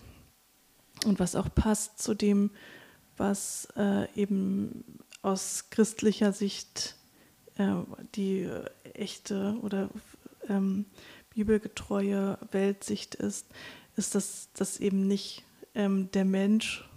und 1.05 1.19
was 1.19 1.35
auch 1.35 1.49
passt 1.53 2.01
zu 2.01 2.13
dem, 2.13 2.51
was 3.17 3.67
äh, 3.75 4.11
eben 4.15 4.99
aus 5.25 5.71
christlicher 5.71 6.33
Sicht 6.33 6.95
äh, 7.55 7.73
die 8.13 8.47
echte 8.93 9.57
oder 9.61 9.89
ähm, 10.47 10.85
bibelgetreue 11.33 12.37
Weltsicht 12.51 13.15
ist, 13.15 13.47
ist, 13.95 14.13
dass, 14.13 14.49
dass 14.53 14.79
eben 14.79 15.07
nicht 15.07 15.43
ähm, 15.73 16.11
der 16.11 16.25
Mensch 16.25 16.87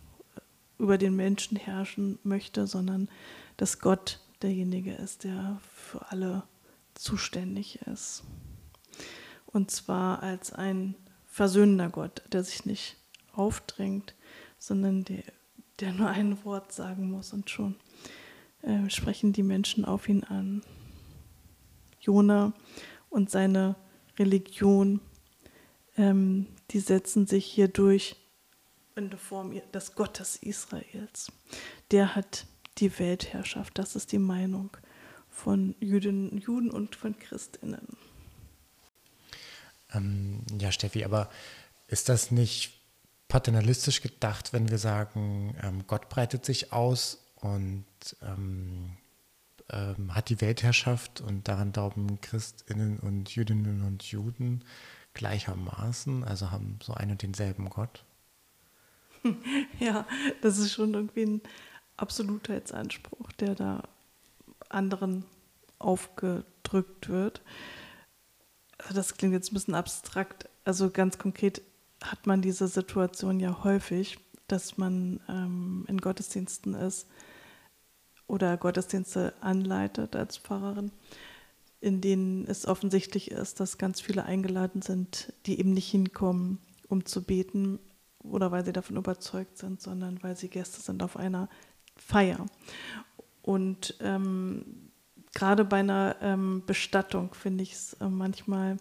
über 0.79 0.99
den 0.99 1.17
Menschen 1.17 1.57
herrschen 1.57 2.19
möchte, 2.23 2.67
sondern 2.67 3.09
dass 3.57 3.79
Gott 3.79 4.21
derjenige 4.43 4.93
ist, 4.93 5.25
der 5.25 5.59
für 5.63 6.11
alle 6.11 6.43
zuständig 6.95 7.81
ist. 7.87 8.25
Und 9.47 9.71
zwar 9.71 10.23
als 10.23 10.53
ein 10.53 10.95
versöhnender 11.25 11.89
Gott, 11.89 12.23
der 12.31 12.45
sich 12.45 12.67
nicht 12.67 12.97
aufdrängt, 13.33 14.15
sondern 14.59 15.05
der, 15.05 15.25
der 15.81 15.93
nur 15.95 16.09
ein 16.09 16.45
Wort 16.45 16.73
sagen 16.73 17.11
muss 17.11 17.33
und 17.33 17.49
schon 17.49 17.75
äh, 18.63 18.89
sprechen 18.91 19.33
die 19.33 19.43
Menschen 19.43 19.85
auf 19.85 20.09
ihn 20.09 20.25
an. 20.25 20.63
Jona 22.01 22.53
und 23.11 23.31
seine 23.31 23.77
Religion, 24.19 25.01
ähm, 25.97 26.47
die 26.71 26.81
setzen 26.81 27.27
sich 27.27 27.45
hier 27.45 27.69
durch 27.69 28.17
in 28.97 29.11
der 29.11 29.19
Form 29.19 29.55
des 29.73 29.95
Gottes 29.95 30.37
Israels. 30.37 31.31
Der 31.91 32.17
hat 32.17 32.47
die 32.79 32.99
Weltherrschaft. 32.99 33.79
Das 33.79 33.97
ist 33.97 34.13
die 34.13 34.19
Meinung 34.19 34.77
von 35.31 35.75
Jüdinnen, 35.81 36.39
Juden 36.39 36.71
und 36.71 36.97
von 36.97 37.17
Christinnen. 37.19 37.87
Ähm, 39.93 40.43
ja, 40.59 40.73
Steffi, 40.73 41.05
aber 41.05 41.31
ist 41.87 42.09
das 42.09 42.31
nicht 42.31 42.75
paternalistisch 43.29 44.03
gedacht, 44.03 44.53
wenn 44.53 44.71
wir 44.71 44.79
sagen, 44.79 45.57
ähm, 45.63 45.87
Gott 45.87 46.09
breitet 46.09 46.45
sich 46.45 46.73
aus 46.73 47.25
und 47.41 47.85
ähm, 48.23 48.97
ähm, 49.71 50.15
hat 50.15 50.29
die 50.29 50.41
Weltherrschaft 50.41 51.21
und 51.21 51.49
daran 51.49 51.73
glauben 51.73 52.21
Christinnen 52.21 52.99
und 53.01 53.35
Jüdinnen 53.35 53.83
und 53.83 54.03
Juden 54.05 54.65
gleichermaßen, 55.15 56.25
also 56.25 56.51
haben 56.51 56.79
so 56.83 56.95
einen 56.95 57.13
und 57.13 57.23
denselben 57.23 57.69
Gott? 57.71 58.05
Ja, 59.81 60.07
das 60.43 60.59
ist 60.59 60.73
schon 60.73 60.95
irgendwie 60.95 61.25
ein 61.25 61.41
Absolutheitsanspruch, 61.97 63.33
der 63.33 63.55
da 63.55 63.83
anderen 64.69 65.25
aufgedrückt 65.79 67.09
wird. 67.09 67.43
Also 68.79 68.95
das 68.95 69.17
klingt 69.17 69.35
jetzt 69.35 69.51
ein 69.51 69.55
bisschen 69.55 69.75
abstrakt. 69.75 70.49
Also 70.65 70.91
ganz 70.91 71.19
konkret 71.19 71.63
hat 72.03 72.27
man 72.27 72.43
diese 72.43 72.69
Situation 72.69 73.41
ja 73.41 73.65
häufig, 73.65 74.19
dass 74.47 74.79
man 74.79 75.21
ähm, 75.29 75.85
in 75.89 75.99
Gottesdiensten 76.01 76.75
ist 76.75 77.09
oder 78.29 78.57
Gottesdienste 78.57 79.33
anleitet 79.41 80.15
als 80.15 80.37
Pfarrerin, 80.37 80.93
in 81.81 82.01
denen 82.01 82.47
es 82.47 82.67
offensichtlich 82.67 83.31
ist, 83.31 83.59
dass 83.59 83.79
ganz 83.79 84.01
viele 84.01 84.25
eingeladen 84.25 84.83
sind, 84.83 85.33
die 85.47 85.59
eben 85.59 85.73
nicht 85.73 85.91
hinkommen, 85.91 86.59
um 86.89 87.05
zu 87.05 87.25
beten 87.25 87.81
oder 88.21 88.53
weil 88.53 88.65
sie 88.65 88.73
davon 88.73 88.97
überzeugt 88.97 89.59
sind, 89.59 89.81
sondern 89.81 90.23
weil 90.23 90.37
sie 90.37 90.49
Gäste 90.49 90.81
sind 90.81 91.03
auf 91.03 91.17
einer 91.17 91.49
Feier. 91.97 92.47
Und 93.43 93.97
ähm, 94.01 94.91
gerade 95.35 95.65
bei 95.65 95.79
einer 95.79 96.17
ähm, 96.21 96.63
Bestattung 96.67 97.33
finde 97.35 97.63
ich 97.63 97.73
es 97.73 97.95
äh, 97.95 98.09
manchmal, 98.09 98.77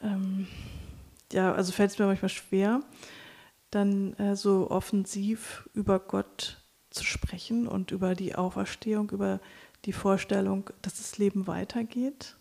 ähm, 0.00 0.46
ja, 1.32 1.52
also 1.52 1.72
fällt 1.72 1.90
es 1.90 1.98
mir 1.98 2.06
manchmal 2.06 2.30
schwer, 2.30 2.80
dann 3.70 4.14
äh, 4.14 4.34
so 4.34 4.70
offensiv 4.70 5.68
über 5.74 5.98
Gott 5.98 6.56
zu 6.90 7.04
sprechen 7.04 7.68
und 7.68 7.90
über 7.90 8.14
die 8.14 8.34
Auferstehung, 8.34 9.10
über 9.10 9.40
die 9.84 9.92
Vorstellung, 9.92 10.70
dass 10.82 10.96
das 10.96 11.18
Leben 11.18 11.46
weitergeht. 11.46 12.36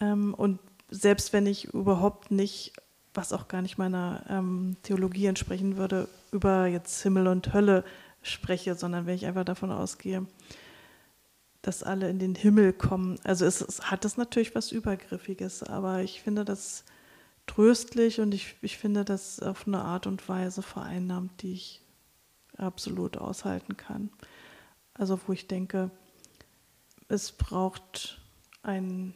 Ähm, 0.00 0.34
und 0.34 0.60
selbst 0.90 1.32
wenn 1.32 1.46
ich 1.46 1.64
überhaupt 1.66 2.30
nicht, 2.30 2.72
was 3.14 3.32
auch 3.32 3.48
gar 3.48 3.62
nicht 3.62 3.78
meiner 3.78 4.24
ähm, 4.28 4.76
Theologie 4.82 5.26
entsprechen 5.26 5.76
würde, 5.76 6.08
über 6.32 6.66
jetzt 6.66 7.02
Himmel 7.02 7.26
und 7.28 7.52
Hölle 7.52 7.84
spreche, 8.22 8.74
sondern 8.74 9.06
wenn 9.06 9.14
ich 9.14 9.26
einfach 9.26 9.44
davon 9.44 9.70
ausgehe, 9.70 10.26
dass 11.62 11.82
alle 11.82 12.08
in 12.08 12.18
den 12.18 12.34
Himmel 12.34 12.72
kommen. 12.72 13.18
Also 13.24 13.44
es, 13.44 13.60
es 13.60 13.90
hat 13.90 14.04
es 14.04 14.16
natürlich 14.16 14.54
was 14.54 14.70
Übergriffiges, 14.70 15.62
aber 15.62 16.02
ich 16.02 16.22
finde 16.22 16.44
das 16.44 16.84
tröstlich 17.46 18.20
und 18.20 18.34
ich, 18.34 18.56
ich 18.60 18.78
finde 18.78 19.04
das 19.04 19.40
auf 19.40 19.66
eine 19.66 19.80
Art 19.82 20.06
und 20.06 20.28
Weise 20.28 20.62
vereinnahmt, 20.62 21.42
die 21.42 21.54
ich 21.54 21.85
absolut 22.58 23.16
aushalten 23.16 23.76
kann. 23.76 24.10
Also 24.94 25.18
wo 25.26 25.32
ich 25.32 25.46
denke, 25.46 25.90
es 27.08 27.32
braucht 27.32 28.20
ein 28.62 29.14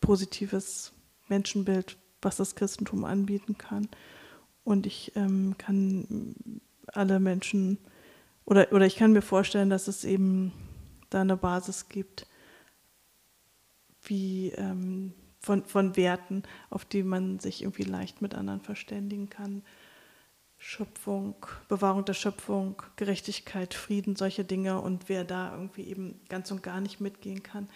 positives 0.00 0.92
Menschenbild, 1.28 1.96
was 2.20 2.36
das 2.36 2.54
Christentum 2.54 3.04
anbieten 3.04 3.58
kann. 3.58 3.88
Und 4.64 4.86
ich 4.86 5.12
ähm, 5.16 5.54
kann 5.56 6.34
alle 6.92 7.20
Menschen 7.20 7.78
oder, 8.48 8.72
oder 8.72 8.86
ich 8.86 8.96
kann 8.96 9.12
mir 9.12 9.20
vorstellen, 9.20 9.68
dass 9.68 9.88
es 9.88 10.04
eben 10.04 10.52
da 11.10 11.20
eine 11.20 11.36
Basis 11.36 11.90
gibt, 11.90 12.26
wie 14.04 14.48
ähm, 14.56 15.12
von, 15.38 15.66
von 15.66 15.96
Werten, 15.96 16.44
auf 16.70 16.86
die 16.86 17.02
man 17.02 17.40
sich 17.40 17.60
irgendwie 17.60 17.82
leicht 17.82 18.22
mit 18.22 18.34
anderen 18.34 18.62
verständigen 18.62 19.28
kann. 19.28 19.62
Schöpfung, 20.58 21.34
Bewahrung 21.68 22.04
der 22.04 22.14
Schöpfung, 22.14 22.82
Gerechtigkeit, 22.96 23.74
Frieden, 23.74 24.16
solche 24.16 24.44
Dinge. 24.44 24.80
Und 24.80 25.08
wer 25.08 25.24
da 25.24 25.54
irgendwie 25.54 25.84
eben 25.84 26.20
ganz 26.28 26.50
und 26.50 26.62
gar 26.62 26.80
nicht 26.80 27.00
mitgehen 27.00 27.42
kann, 27.42 27.68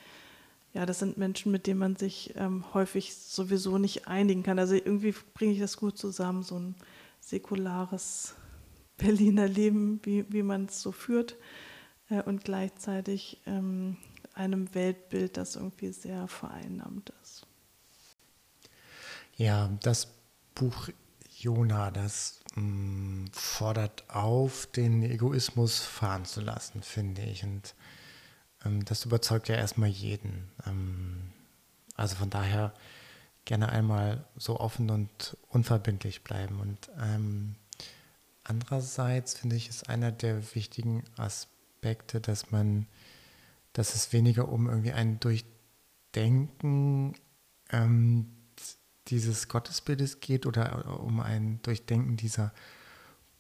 ja, 0.75 0.87
das 0.87 1.01
sind 1.01 1.19
Menschen, 1.19 1.53
mit 1.53 1.67
denen 1.67 1.79
man 1.79 1.97
sich 1.97 2.33
ähm, 2.37 2.65
häufig 2.73 3.15
sowieso 3.15 3.79
nicht 3.79 4.09
einigen 4.09 4.43
kann. 4.43 4.59
Also 4.59 4.75
irgendwie 4.75 5.15
bringe 5.35 5.53
ich 5.53 5.61
das 5.61 5.77
gut 5.77 5.99
zusammen, 5.99 6.43
so 6.43 6.59
ein 6.59 6.75
säkulares 7.21 8.35
Berliner 8.97 9.49
Leben, 9.49 10.01
wie, 10.05 10.25
wie 10.31 10.43
man 10.43 10.67
es 10.67 10.81
so 10.81 10.93
führt, 10.93 11.37
äh, 12.09 12.23
und 12.23 12.45
gleichzeitig 12.45 13.41
ähm, 13.47 13.97
einem 14.35 14.75
Weltbild, 14.75 15.37
das 15.37 15.57
irgendwie 15.57 15.93
sehr 15.93 16.27
vereinnahmt 16.27 17.13
ist. 17.23 17.47
Ja, 19.37 19.71
das 19.83 20.09
Buch 20.55 20.89
Jona, 21.39 21.91
das 21.91 22.42
mm, 22.55 23.27
fordert 23.33 24.05
auf, 24.09 24.67
den 24.67 25.03
Egoismus 25.03 25.81
fahren 25.81 26.25
zu 26.25 26.41
lassen, 26.41 26.83
finde 26.83 27.23
ich. 27.23 27.45
Und 27.45 27.75
ähm, 28.65 28.85
das 28.85 29.05
überzeugt 29.05 29.49
ja 29.49 29.57
erstmal 29.57 29.89
jeden. 29.89 30.51
Ähm, 30.67 31.33
also 31.97 32.17
von 32.17 32.31
daher 32.31 32.73
gerne 33.45 33.69
einmal 33.71 34.25
so 34.37 34.61
offen 34.61 34.91
und 34.91 35.37
unverbindlich 35.49 36.23
bleiben. 36.23 36.61
Und 36.61 36.91
ähm, 37.01 37.57
andererseits 38.45 39.35
finde 39.35 39.57
ich, 39.57 39.69
ist 39.69 39.89
einer 39.89 40.13
der 40.13 40.55
wichtigen 40.55 41.05
Aspekte, 41.17 42.21
dass 42.21 42.51
man, 42.51 42.87
dass 43.73 43.95
es 43.95 44.13
weniger 44.13 44.49
um 44.49 44.69
irgendwie 44.69 44.93
ein 44.93 45.19
Durchdenken 45.21 47.15
ähm, 47.71 48.42
dieses 49.09 49.49
Gottesbildes 49.49 50.21
geht 50.21 50.47
oder 50.47 51.01
um 51.01 51.21
ein 51.21 51.61
Durchdenken 51.63 52.17
dieser 52.17 52.53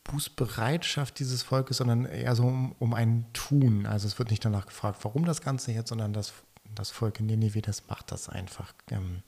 Bußbereitschaft 0.04 1.18
dieses 1.18 1.42
Volkes, 1.42 1.76
sondern 1.76 2.04
eher 2.06 2.34
so 2.34 2.44
um, 2.44 2.72
um 2.78 2.94
ein 2.94 3.26
Tun. 3.32 3.86
Also 3.86 4.08
es 4.08 4.18
wird 4.18 4.30
nicht 4.30 4.44
danach 4.44 4.66
gefragt, 4.66 4.98
warum 5.02 5.24
das 5.24 5.40
Ganze 5.40 5.72
jetzt, 5.72 5.90
sondern 5.90 6.12
das, 6.12 6.32
das 6.74 6.90
Volk 6.90 7.20
in 7.20 7.26
Nineveh, 7.26 7.60
das 7.60 7.86
macht 7.88 8.10
das 8.10 8.28
einfach, 8.28 8.72
ähm, 8.90 9.22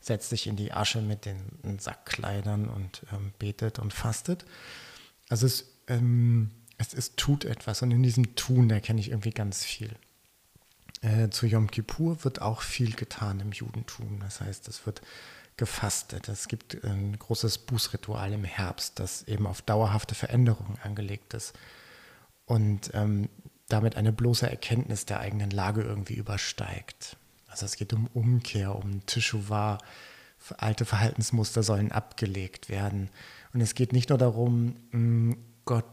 setzt 0.00 0.30
sich 0.30 0.46
in 0.46 0.56
die 0.56 0.72
Asche 0.72 1.00
mit 1.00 1.24
den 1.24 1.78
Sackkleidern 1.78 2.68
und 2.68 3.02
ähm, 3.12 3.32
betet 3.38 3.78
und 3.78 3.92
fastet. 3.92 4.44
Also 5.28 5.46
es, 5.46 5.66
ähm, 5.86 6.50
es, 6.78 6.92
es 6.92 7.14
tut 7.14 7.44
etwas 7.44 7.82
und 7.82 7.92
in 7.92 8.02
diesem 8.02 8.34
Tun 8.34 8.70
erkenne 8.70 9.00
ich 9.00 9.10
irgendwie 9.10 9.30
ganz 9.30 9.64
viel. 9.64 9.94
Äh, 11.02 11.30
zu 11.30 11.46
Yom 11.46 11.70
Kippur 11.70 12.24
wird 12.24 12.40
auch 12.42 12.62
viel 12.62 12.94
getan 12.94 13.40
im 13.40 13.52
Judentum. 13.52 14.18
Das 14.20 14.40
heißt, 14.40 14.66
es 14.68 14.86
wird 14.86 15.02
gefastet. 15.56 16.28
Es 16.28 16.48
gibt 16.48 16.82
ein 16.84 17.18
großes 17.18 17.58
Bußritual 17.58 18.32
im 18.32 18.44
Herbst, 18.44 18.98
das 18.98 19.22
eben 19.24 19.46
auf 19.46 19.62
dauerhafte 19.62 20.14
Veränderungen 20.14 20.78
angelegt 20.82 21.34
ist 21.34 21.54
und 22.44 22.90
ähm, 22.94 23.28
damit 23.68 23.96
eine 23.96 24.12
bloße 24.12 24.48
Erkenntnis 24.48 25.06
der 25.06 25.20
eigenen 25.20 25.50
Lage 25.50 25.82
irgendwie 25.82 26.14
übersteigt. 26.14 27.16
Also 27.46 27.64
es 27.64 27.76
geht 27.76 27.92
um 27.92 28.06
Umkehr, 28.08 28.76
um 28.76 29.04
Teshuvah, 29.06 29.78
alte 30.58 30.84
Verhaltensmuster 30.84 31.62
sollen 31.62 31.90
abgelegt 31.90 32.68
werden. 32.68 33.10
Und 33.52 33.60
es 33.60 33.74
geht 33.74 33.92
nicht 33.92 34.10
nur 34.10 34.18
darum, 34.18 34.76
hm, 34.90 35.36
Gott 35.64 35.84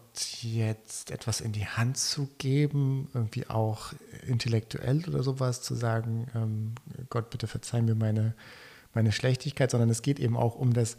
jetzt 0.42 1.10
etwas 1.10 1.42
in 1.42 1.54
die 1.54 1.66
Hand 1.66 1.98
zu 1.98 2.30
geben, 2.38 3.10
irgendwie 3.14 3.48
auch 3.48 3.94
intellektuell 4.28 5.04
oder 5.08 5.24
sowas 5.24 5.64
zu 5.64 5.74
sagen, 5.74 6.28
ähm, 6.36 6.76
Gott, 7.10 7.32
bitte 7.32 7.48
verzeih 7.48 7.82
mir 7.82 7.96
meine 7.96 8.36
meine 8.94 9.12
Schlechtigkeit, 9.12 9.72
sondern 9.72 9.90
es 9.90 10.02
geht 10.02 10.20
eben 10.20 10.38
auch 10.38 10.56
um 10.56 10.74
das 10.74 10.98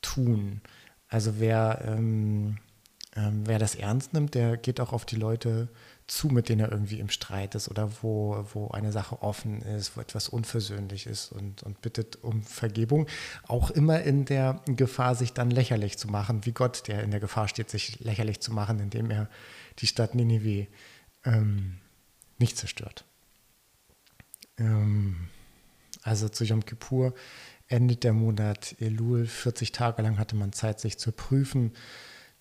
Tun. 0.00 0.60
Also 1.08 1.38
wer, 1.38 1.82
ähm, 1.86 2.58
ähm, 3.14 3.42
wer 3.46 3.58
das 3.58 3.74
ernst 3.74 4.12
nimmt, 4.14 4.34
der 4.34 4.56
geht 4.56 4.80
auch 4.80 4.92
auf 4.92 5.04
die 5.04 5.16
Leute 5.16 5.68
zu, 6.06 6.28
mit 6.28 6.48
denen 6.48 6.60
er 6.60 6.72
irgendwie 6.72 7.00
im 7.00 7.08
Streit 7.08 7.54
ist 7.54 7.68
oder 7.68 7.90
wo, 8.02 8.44
wo 8.52 8.68
eine 8.68 8.92
Sache 8.92 9.22
offen 9.22 9.62
ist, 9.62 9.96
wo 9.96 10.00
etwas 10.00 10.28
unversöhnlich 10.28 11.06
ist 11.06 11.32
und, 11.32 11.62
und 11.62 11.80
bittet 11.80 12.16
um 12.22 12.42
Vergebung. 12.42 13.06
Auch 13.46 13.70
immer 13.70 14.02
in 14.02 14.24
der 14.24 14.60
Gefahr, 14.66 15.14
sich 15.14 15.32
dann 15.32 15.50
lächerlich 15.50 15.98
zu 15.98 16.08
machen, 16.08 16.44
wie 16.44 16.52
Gott, 16.52 16.88
der 16.88 17.02
in 17.02 17.10
der 17.10 17.20
Gefahr 17.20 17.48
steht, 17.48 17.70
sich 17.70 18.00
lächerlich 18.00 18.40
zu 18.40 18.52
machen, 18.52 18.80
indem 18.80 19.10
er 19.10 19.28
die 19.78 19.86
Stadt 19.86 20.14
Ninive 20.14 20.66
ähm, 21.24 21.78
nicht 22.38 22.58
zerstört. 22.58 23.04
Ähm, 24.58 25.28
also 26.02 26.28
zu 26.28 26.44
Yom 26.44 26.64
Kippur 26.64 27.14
endet 27.68 28.04
der 28.04 28.12
Monat 28.12 28.76
Elul. 28.80 29.26
40 29.26 29.72
Tage 29.72 30.02
lang 30.02 30.18
hatte 30.18 30.36
man 30.36 30.52
Zeit, 30.52 30.80
sich 30.80 30.98
zu 30.98 31.12
prüfen. 31.12 31.72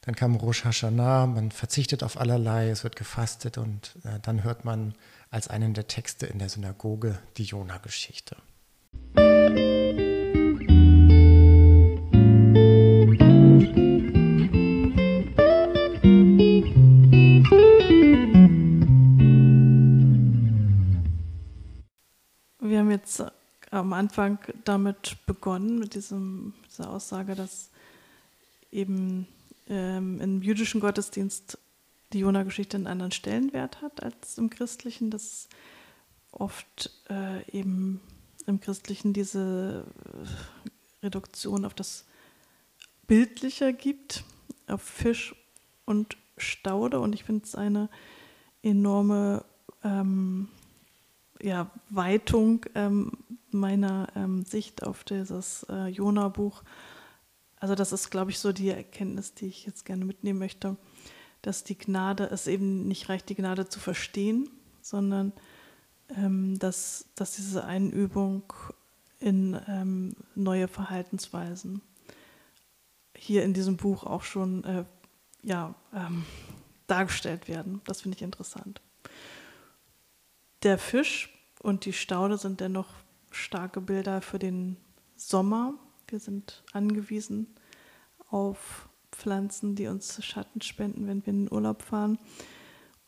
Dann 0.01 0.15
kam 0.15 0.35
Rosh 0.35 0.65
Hashanah, 0.65 1.27
man 1.27 1.51
verzichtet 1.51 2.03
auf 2.03 2.19
allerlei, 2.19 2.69
es 2.69 2.83
wird 2.83 2.95
gefastet 2.95 3.59
und 3.59 3.95
äh, 4.03 4.19
dann 4.21 4.43
hört 4.43 4.65
man 4.65 4.95
als 5.29 5.47
einen 5.47 5.75
der 5.75 5.87
Texte 5.87 6.25
in 6.25 6.39
der 6.39 6.49
Synagoge 6.49 7.19
die 7.37 7.43
Jona-Geschichte. 7.43 8.35
Wir 22.59 22.79
haben 22.79 22.89
jetzt 22.89 23.23
am 23.71 23.93
Anfang 23.93 24.37
damit 24.65 25.17
begonnen, 25.25 25.79
mit 25.79 25.95
diesem, 25.95 26.53
dieser 26.69 26.89
Aussage, 26.89 27.35
dass 27.35 27.71
eben 28.71 29.27
ähm, 29.67 30.19
im 30.19 30.41
jüdischen 30.41 30.81
Gottesdienst 30.81 31.57
die 32.13 32.19
Jona-Geschichte 32.19 32.75
einen 32.75 32.87
anderen 32.87 33.13
Stellenwert 33.13 33.81
hat 33.81 34.03
als 34.03 34.37
im 34.37 34.49
christlichen, 34.49 35.09
dass 35.09 35.47
oft 36.31 36.91
äh, 37.09 37.49
eben 37.51 38.01
im 38.45 38.59
christlichen 38.59 39.13
diese 39.13 39.85
äh, 41.01 41.05
Reduktion 41.05 41.65
auf 41.65 41.73
das 41.73 42.05
Bildliche 43.07 43.73
gibt, 43.73 44.23
auf 44.67 44.81
Fisch 44.81 45.35
und 45.85 46.17
Staude. 46.37 46.99
Und 46.99 47.13
ich 47.13 47.23
finde 47.23 47.45
es 47.45 47.55
eine 47.55 47.89
enorme 48.63 49.45
ähm, 49.83 50.49
ja, 51.41 51.71
Weitung 51.89 52.65
ähm, 52.75 53.11
meiner 53.53 54.07
ähm, 54.15 54.43
Sicht 54.43 54.83
auf 54.83 55.03
dieses 55.03 55.63
äh, 55.69 55.87
Jona-Buch. 55.87 56.63
Also 57.57 57.75
das 57.75 57.91
ist, 57.91 58.09
glaube 58.09 58.31
ich, 58.31 58.39
so 58.39 58.51
die 58.51 58.69
Erkenntnis, 58.69 59.33
die 59.33 59.47
ich 59.47 59.65
jetzt 59.65 59.85
gerne 59.85 60.05
mitnehmen 60.05 60.39
möchte, 60.39 60.77
dass 61.41 61.63
die 61.63 61.77
Gnade, 61.77 62.25
es 62.25 62.47
eben 62.47 62.87
nicht 62.87 63.09
reicht, 63.09 63.29
die 63.29 63.35
Gnade 63.35 63.67
zu 63.69 63.79
verstehen, 63.79 64.49
sondern 64.81 65.33
ähm, 66.17 66.57
dass, 66.59 67.05
dass 67.15 67.35
diese 67.35 67.63
Einübung 67.65 68.53
in 69.19 69.59
ähm, 69.67 70.15
neue 70.35 70.67
Verhaltensweisen 70.67 71.81
hier 73.15 73.43
in 73.43 73.53
diesem 73.53 73.77
Buch 73.77 74.03
auch 74.03 74.23
schon 74.23 74.63
äh, 74.63 74.85
ja, 75.43 75.75
ähm, 75.93 76.25
dargestellt 76.87 77.47
werden. 77.47 77.81
Das 77.85 78.01
finde 78.01 78.17
ich 78.17 78.23
interessant. 78.23 78.81
Der 80.63 80.77
Fisch 80.77 81.29
und 81.61 81.85
die 81.85 81.93
Staude 81.93 82.37
sind 82.37 82.59
dennoch 82.59 82.87
starke 83.31 83.81
Bilder 83.81 84.21
für 84.21 84.39
den 84.39 84.77
Sommer. 85.15 85.73
Wir 86.07 86.19
sind 86.19 86.63
angewiesen 86.73 87.47
auf 88.29 88.89
Pflanzen, 89.11 89.75
die 89.75 89.87
uns 89.87 90.23
Schatten 90.23 90.61
spenden, 90.61 91.07
wenn 91.07 91.25
wir 91.25 91.33
in 91.33 91.45
den 91.45 91.53
Urlaub 91.53 91.81
fahren. 91.81 92.17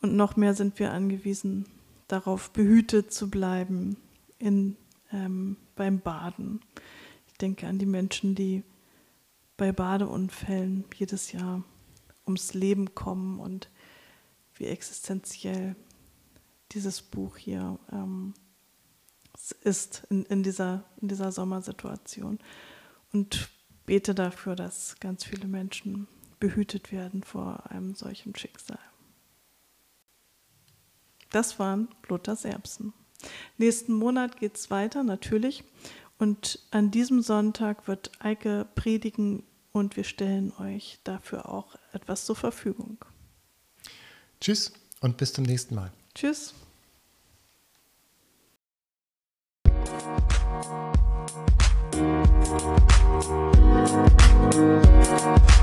Und 0.00 0.16
noch 0.16 0.36
mehr 0.36 0.54
sind 0.54 0.78
wir 0.78 0.92
angewiesen 0.92 1.66
darauf, 2.08 2.50
behütet 2.50 3.12
zu 3.12 3.30
bleiben 3.30 3.96
in 4.38 4.76
ähm, 5.12 5.56
beim 5.76 6.00
Baden. 6.00 6.60
Ich 7.28 7.38
denke 7.38 7.66
an 7.66 7.78
die 7.78 7.86
Menschen, 7.86 8.34
die 8.34 8.62
bei 9.56 9.72
Badeunfällen 9.72 10.84
jedes 10.94 11.32
Jahr 11.32 11.62
ums 12.26 12.54
Leben 12.54 12.94
kommen 12.94 13.38
und 13.38 13.70
wie 14.56 14.66
existenziell 14.66 15.76
dieses 16.72 17.02
Buch 17.02 17.36
hier 17.36 17.78
ähm, 17.92 18.34
ist 19.52 20.04
in, 20.10 20.24
in, 20.24 20.42
dieser, 20.42 20.84
in 21.00 21.08
dieser 21.08 21.32
Sommersituation. 21.32 22.38
Und 23.12 23.48
bete 23.86 24.14
dafür, 24.14 24.56
dass 24.56 24.96
ganz 25.00 25.24
viele 25.24 25.46
Menschen 25.46 26.08
behütet 26.40 26.92
werden 26.92 27.22
vor 27.22 27.70
einem 27.70 27.94
solchen 27.94 28.34
Schicksal. 28.34 28.78
Das 31.30 31.58
waren 31.58 31.88
Luthers 32.08 32.44
Erbsen. 32.44 32.92
Nächsten 33.58 33.94
Monat 33.94 34.38
geht 34.38 34.56
es 34.56 34.70
weiter, 34.70 35.02
natürlich. 35.02 35.64
Und 36.18 36.60
an 36.70 36.90
diesem 36.90 37.22
Sonntag 37.22 37.88
wird 37.88 38.12
Eike 38.20 38.66
predigen 38.74 39.42
und 39.72 39.96
wir 39.96 40.04
stellen 40.04 40.52
euch 40.60 41.00
dafür 41.02 41.48
auch 41.48 41.76
etwas 41.92 42.24
zur 42.24 42.36
Verfügung. 42.36 42.98
Tschüss 44.40 44.72
und 45.00 45.16
bis 45.16 45.32
zum 45.32 45.44
nächsten 45.44 45.74
Mal. 45.74 45.90
Tschüss. 46.14 46.54
Thank 52.56 52.98
you. 55.48 55.53